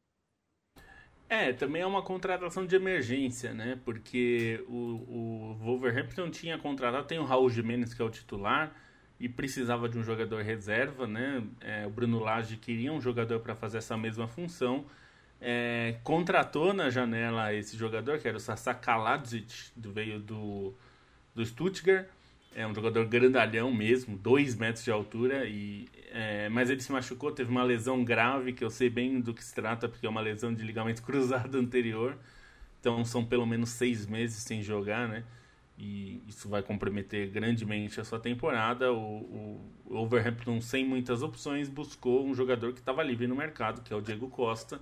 [1.29, 3.81] É, também é uma contratação de emergência, né?
[3.85, 8.75] Porque o, o Wolverhampton tinha contratado, tem o Raul Jimenez, que é o titular,
[9.21, 11.45] e precisava de um jogador reserva, né?
[11.61, 14.87] É, o Bruno Lage queria um jogador para fazer essa mesma função.
[15.41, 20.75] é, contratou na janela esse jogador, que era o Sasa Kaladzic, veio do,
[21.35, 22.07] do Stuttgart.
[22.55, 27.31] É um jogador grandalhão mesmo, 2 metros de altura, e, é, mas ele se machucou,
[27.31, 30.21] teve uma lesão grave, que eu sei bem do que se trata, porque é uma
[30.21, 32.17] lesão de ligamento cruzado anterior.
[32.81, 35.25] Então são pelo menos seis meses sem jogar, né?
[35.83, 38.93] E isso vai comprometer grandemente a sua temporada.
[38.93, 43.91] O, o Overhampton, sem muitas opções, buscou um jogador que estava livre no mercado, que
[43.91, 44.79] é o Diego Costa.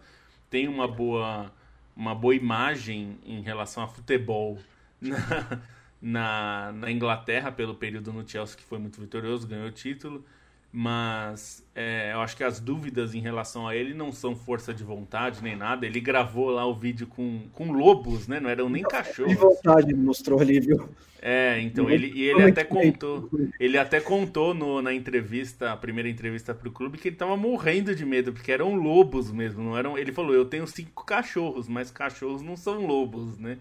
[0.51, 1.53] Tem uma boa,
[1.95, 4.59] uma boa imagem em relação a futebol
[5.01, 5.63] na,
[6.03, 10.25] na, na Inglaterra pelo período no Chelsea, que foi muito vitorioso, ganhou o título
[10.71, 14.85] mas é, eu acho que as dúvidas em relação a ele não são força de
[14.85, 15.87] vontade nem nada.
[15.87, 18.39] Ele gravou lá o vídeo com, com lobos, né?
[18.39, 19.33] Não eram nem cachorros.
[19.33, 20.89] De vontade mostrou ali, viu?
[21.21, 26.09] É, então ele e ele até contou, ele até contou no, na entrevista, a primeira
[26.09, 29.77] entrevista para o clube, que ele tava morrendo de medo porque eram lobos mesmo, não
[29.77, 29.99] eram.
[29.99, 33.59] Ele falou: eu tenho cinco cachorros, mas cachorros não são lobos, né?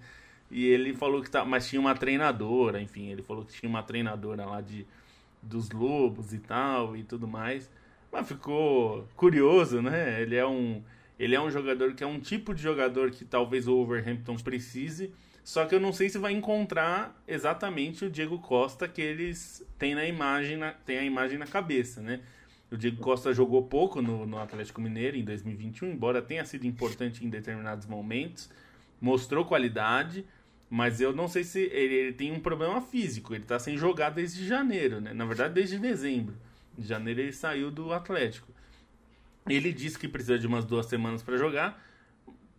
[0.52, 3.82] E ele falou que tá, mas tinha uma treinadora, enfim, ele falou que tinha uma
[3.82, 4.86] treinadora lá de
[5.42, 7.70] dos lobos e tal e tudo mais.
[8.12, 10.22] Mas ficou curioso, né?
[10.22, 10.82] Ele é um
[11.20, 15.12] ele é um jogador que é um tipo de jogador que talvez o Overhampton precise,
[15.44, 19.96] só que eu não sei se vai encontrar exatamente o Diego Costa que eles têm
[19.96, 22.22] na imagem, na, tem a imagem na cabeça, né?
[22.70, 27.26] O Diego Costa jogou pouco no, no Atlético Mineiro em 2021, embora tenha sido importante
[27.26, 28.50] em determinados momentos,
[29.00, 30.26] mostrou qualidade,
[30.70, 33.34] mas eu não sei se ele, ele, tem um problema físico.
[33.34, 35.14] Ele tá sem jogar desde janeiro, né?
[35.14, 36.36] Na verdade, desde dezembro.
[36.78, 38.52] Em janeiro ele saiu do Atlético.
[39.48, 41.82] Ele disse que precisa de umas duas semanas para jogar,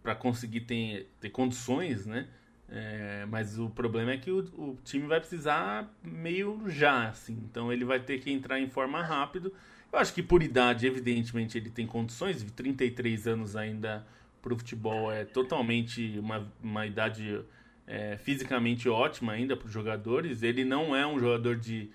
[0.02, 2.26] para conseguir ter, ter condições, né?
[2.70, 7.38] É, mas o problema é que o, o, time vai precisar meio já, assim.
[7.50, 9.52] Então ele vai ter que entrar em forma rápido.
[9.92, 12.42] Eu acho que por idade, evidentemente, ele tem condições.
[12.42, 14.06] 33 anos ainda
[14.40, 17.42] para o futebol é totalmente uma, uma idade
[17.88, 20.42] é, fisicamente ótima ainda para os jogadores.
[20.42, 21.90] Ele não é um jogador de,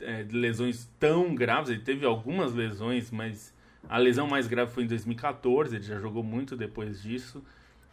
[0.00, 1.70] é, de, lesões tão graves.
[1.70, 3.54] Ele teve algumas lesões, mas
[3.88, 5.76] a lesão mais grave foi em 2014.
[5.76, 7.44] Ele já jogou muito depois disso.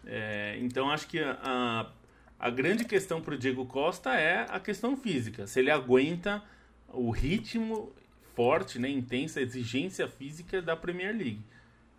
[0.03, 1.91] É, então acho que a,
[2.39, 5.45] a grande questão para o Diego Costa é a questão física.
[5.45, 6.43] Se ele aguenta
[6.88, 7.93] o ritmo
[8.33, 11.41] forte, né, intensa, exigência física da Premier League.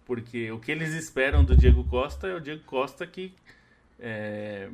[0.05, 3.33] Porque o que eles esperam do Diego Costa é o Diego Costa que
[4.01, 4.69] é,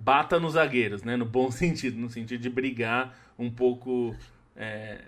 [0.00, 1.16] bata nos zagueiros, né?
[1.16, 4.14] No bom sentido, no sentido de brigar um pouco,
[4.56, 5.02] é,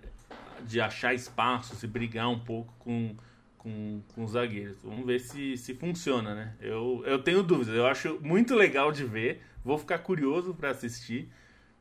[0.67, 3.17] de achar espaços e brigar um pouco com,
[3.59, 4.79] com, com os zagueiros.
[4.83, 6.55] Vamos ver se, se funciona, né?
[6.61, 11.29] Eu, eu tenho dúvidas, eu acho muito legal de ver, vou ficar curioso para assistir,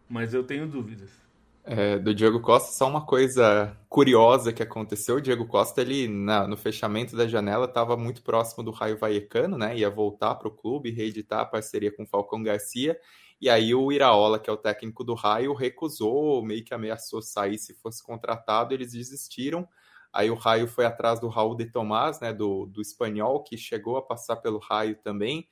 [0.10, 1.10] mas eu tenho dúvidas.
[1.64, 5.18] É, do Diego Costa, só uma coisa curiosa que aconteceu.
[5.18, 9.58] O Diego Costa, ele na, no fechamento da janela, estava muito próximo do Raio Vallecano,
[9.58, 9.78] né?
[9.78, 13.00] Ia voltar para o clube, reeditar a parceria com o Falcão Garcia.
[13.40, 17.60] E aí o Iraola, que é o técnico do Raio, recusou, meio que ameaçou sair
[17.60, 18.74] se fosse contratado.
[18.74, 19.68] Eles desistiram.
[20.12, 22.34] Aí o Raio foi atrás do Raul de Tomás, né?
[22.34, 25.48] Do, do espanhol, que chegou a passar pelo Raio também.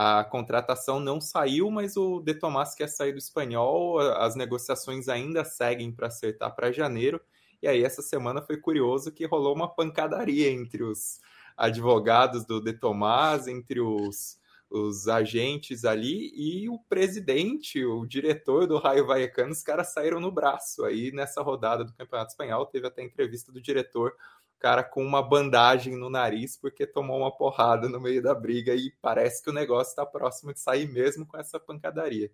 [0.00, 3.98] A contratação não saiu, mas o De Tomás quer sair do espanhol.
[3.98, 7.20] As negociações ainda seguem para acertar para janeiro.
[7.60, 11.18] E aí, essa semana foi curioso que rolou uma pancadaria entre os
[11.56, 14.38] advogados do De Tomás, entre os,
[14.70, 19.50] os agentes ali e o presidente, o diretor do Raio Vallecano.
[19.50, 20.84] Os caras saíram no braço.
[20.84, 24.14] Aí, nessa rodada do Campeonato Espanhol, teve até entrevista do diretor
[24.58, 28.92] cara com uma bandagem no nariz porque tomou uma porrada no meio da briga e
[29.00, 32.30] parece que o negócio está próximo de sair mesmo com essa pancadaria.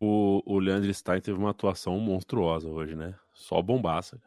[0.00, 3.18] O, o Leandro Stein teve uma atuação monstruosa hoje, né?
[3.34, 4.20] Só bombaça.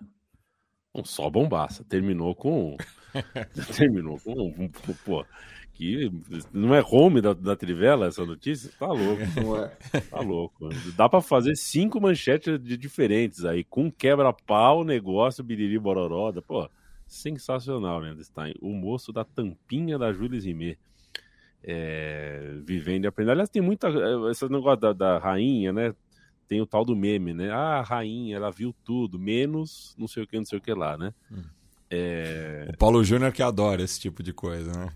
[0.94, 1.84] Não, só bombaça.
[1.84, 2.78] Terminou com.
[3.76, 4.70] terminou com.
[5.04, 5.26] Pô,
[5.74, 6.12] que
[6.54, 8.72] não é home da, da Trivela essa notícia?
[8.78, 9.24] Tá louco.
[9.42, 9.68] Não é.
[10.02, 10.70] Tá louco.
[10.96, 16.32] Dá para fazer cinco manchetes de diferentes aí, com quebra-pau, negócio, biriri, bororó.
[16.42, 16.70] Pô,
[17.08, 18.54] sensacional, né, Stein?
[18.62, 20.78] O moço da tampinha da Júlia Zimmer.
[21.66, 23.32] É, vivendo e aprendendo.
[23.32, 23.88] Aliás, tem muita.
[24.30, 25.96] Esse negócio da, da rainha, né?
[26.48, 27.50] Tem o tal do meme, né?
[27.52, 30.74] Ah, a rainha, ela viu tudo, menos não sei o que, não sei o que
[30.74, 31.14] lá, né?
[31.32, 31.44] Hum.
[31.90, 32.68] É...
[32.74, 34.90] O Paulo Júnior que adora esse tipo de coisa, né?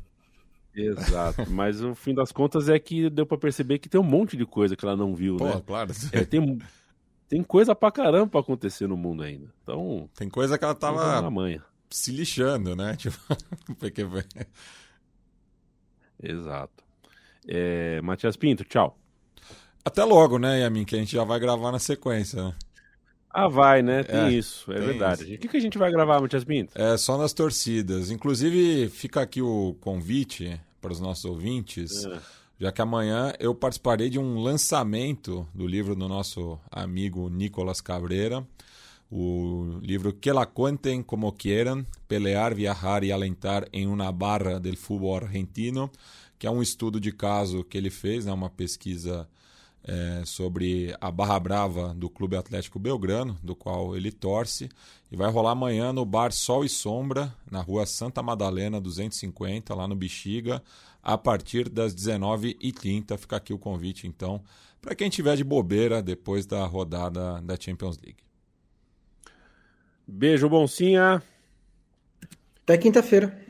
[0.75, 4.37] Exato, mas o fim das contas é que deu para perceber que tem um monte
[4.37, 5.63] de coisa que ela não viu, Pô, né?
[5.65, 5.91] claro.
[6.11, 6.59] É, tem,
[7.27, 9.47] tem coisa pra caramba pra acontecer no mundo ainda.
[9.63, 10.09] Então.
[10.15, 11.23] Tem coisa que ela tava
[11.89, 12.95] se lixando, né?
[12.97, 13.17] Tipo,
[13.79, 14.05] porque...
[16.21, 16.83] Exato.
[17.47, 18.97] É, Matias Pinto, tchau.
[19.88, 20.83] Até logo, né, Yamin?
[20.83, 22.53] Que a gente já vai gravar na sequência, né?
[23.29, 24.03] Ah, vai, né?
[24.03, 25.23] Tem É, isso, é tem verdade.
[25.23, 25.35] isso.
[25.35, 26.73] O que, que a gente vai gravar, Matias Pinto?
[26.75, 28.11] É só nas torcidas.
[28.11, 32.19] Inclusive, fica aqui o convite para os nossos ouvintes, É.
[32.59, 38.45] já que amanhã eu participarei de um lançamento do livro do nosso amigo Nicolas Cabreira,
[39.09, 44.75] o livro Que la cuenten como quieran, pelear, viajar e alentar em una barra del
[44.75, 45.89] fútbol argentino,
[46.38, 49.25] que é um estudo de caso que ele fez, né, uma pesquisa
[49.88, 54.67] é, sobre a Barra Brava do Clube Atlético Belgrano, do qual ele torce,
[55.09, 59.88] e vai rolar amanhã no bar Sol e Sombra, na rua Santa Madalena 250, lá
[59.88, 60.61] no Bexiga,
[61.01, 63.17] a partir das 19h30.
[63.17, 64.43] Fica aqui o convite, então,
[64.81, 68.19] para quem tiver de bobeira depois da rodada da Champions League.
[70.05, 71.23] Beijo, Boncinha.
[72.63, 73.41] Até quinta-feira.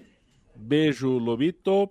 [0.56, 1.90] Beijo, Lobito.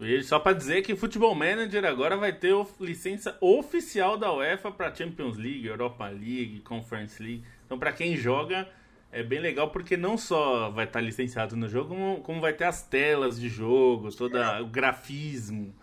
[0.00, 4.94] E só pra dizer que Futebol Manager agora vai ter licença oficial da UEFA pra
[4.94, 7.42] Champions League, Europa League, Conference League.
[7.66, 8.66] Então, pra quem joga,
[9.12, 12.64] é bem legal porque não só vai estar licenciado no jogo, como, como vai ter
[12.64, 15.74] as telas de jogo, todo o grafismo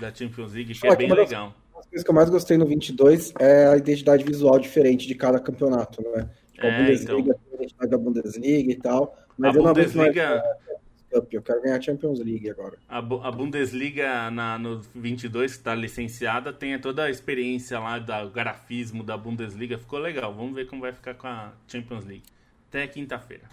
[0.00, 1.52] da Champions League, que é Olha, bem legal.
[1.72, 5.14] Uma das coisas que eu mais gostei no 22 é a identidade visual diferente de
[5.16, 6.28] cada campeonato, né?
[6.52, 7.40] Tipo, a É, Bundesliga então.
[7.50, 9.18] a identidade da Bundesliga e tal.
[9.36, 10.73] Mas A mais Bundesliga- a
[11.14, 12.76] Cup, eu quero ganhar a Champions League agora.
[12.88, 18.30] A, a Bundesliga na, no 22, que está licenciada, tem toda a experiência lá do
[18.30, 19.78] grafismo da Bundesliga.
[19.78, 20.34] Ficou legal.
[20.34, 22.24] Vamos ver como vai ficar com a Champions League.
[22.68, 23.44] Até quinta-feira.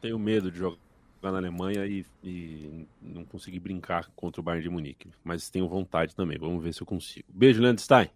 [0.00, 0.76] Tenho medo de jogar
[1.22, 5.08] na Alemanha e, e não conseguir brincar contra o Bayern de Munique.
[5.22, 6.36] Mas tenho vontade também.
[6.38, 7.26] Vamos ver se eu consigo.
[7.28, 8.10] Beijo, Landstein.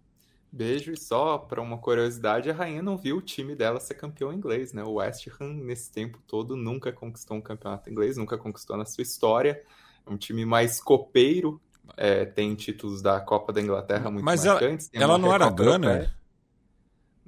[0.51, 4.33] Beijo e só para uma curiosidade, a rainha não viu o time dela ser campeão
[4.33, 4.83] inglês, né?
[4.83, 9.03] O West Ham, nesse tempo todo, nunca conquistou um campeonato inglês, nunca conquistou na sua
[9.03, 9.61] história.
[10.05, 11.61] É um time mais copeiro,
[11.95, 14.87] é, tem títulos da Copa da Inglaterra muito Mas ela- marcantes.
[14.89, 15.45] tem ela uma não era?
[15.45, 16.18] Europeia.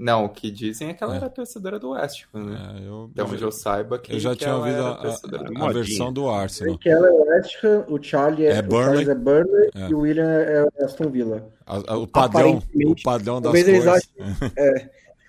[0.03, 1.17] Não, o que dizem é que ela É.
[1.17, 2.75] era torcedora do West Ham, né?
[2.81, 4.95] É, eu, Até onde eu saiba que eu já que tinha ela ouvido era a,
[4.95, 6.77] torcedora a- do a versão do Arsenal.
[6.79, 9.05] Que ela é West Ham, o Charlie é, É o Burnley.
[9.05, 9.89] Charles é Burnley É.
[9.89, 11.47] e o William é Aston Villa.
[11.67, 14.09] A- a- o padrão, o padrão das talvez eles cores.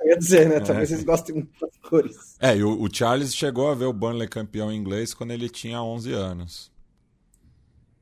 [0.01, 0.61] Eu ia dizer, né?
[0.61, 2.37] Talvez vocês gostem muito das cores.
[2.41, 5.83] É, e o, o Charles chegou a ver o Burnley campeão inglês quando ele tinha
[5.83, 6.73] 11 anos.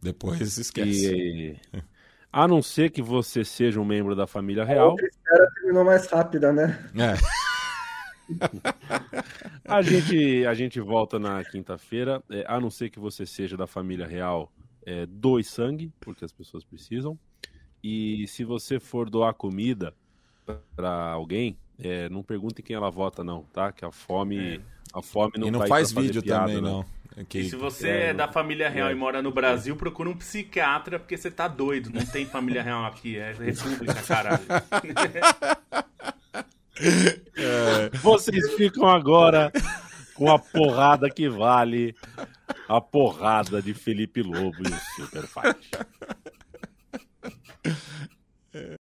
[0.00, 1.12] Depois esquece.
[1.12, 1.56] E,
[2.32, 5.84] a não ser que você seja um membro da família A real, outra espera terminou
[5.84, 6.90] mais rápida, né?
[6.94, 7.14] É.
[9.64, 12.22] a gente, a gente volta na quinta-feira.
[12.30, 14.52] É, a não ser que você seja da família real,
[14.86, 17.18] é, doe sangue, porque as pessoas precisam.
[17.82, 19.94] E se você for doar comida
[20.76, 23.72] para alguém, é, não pergunte quem ela vota, não, tá?
[23.72, 24.60] Que a fome,
[24.92, 26.82] a fome não e não tá faz vídeo piada, também, não.
[26.82, 27.40] É que...
[27.40, 30.16] E se você é, é da família real é, e mora no Brasil, procura um
[30.16, 31.90] psiquiatra, porque você tá doido.
[31.90, 34.44] Não tem família real aqui, é república, caralho.
[37.36, 37.90] É.
[37.98, 39.52] Vocês ficam agora
[40.14, 41.94] com a porrada que vale
[42.68, 45.28] a porrada de Felipe Lobo e o Super
[48.52, 48.78] é.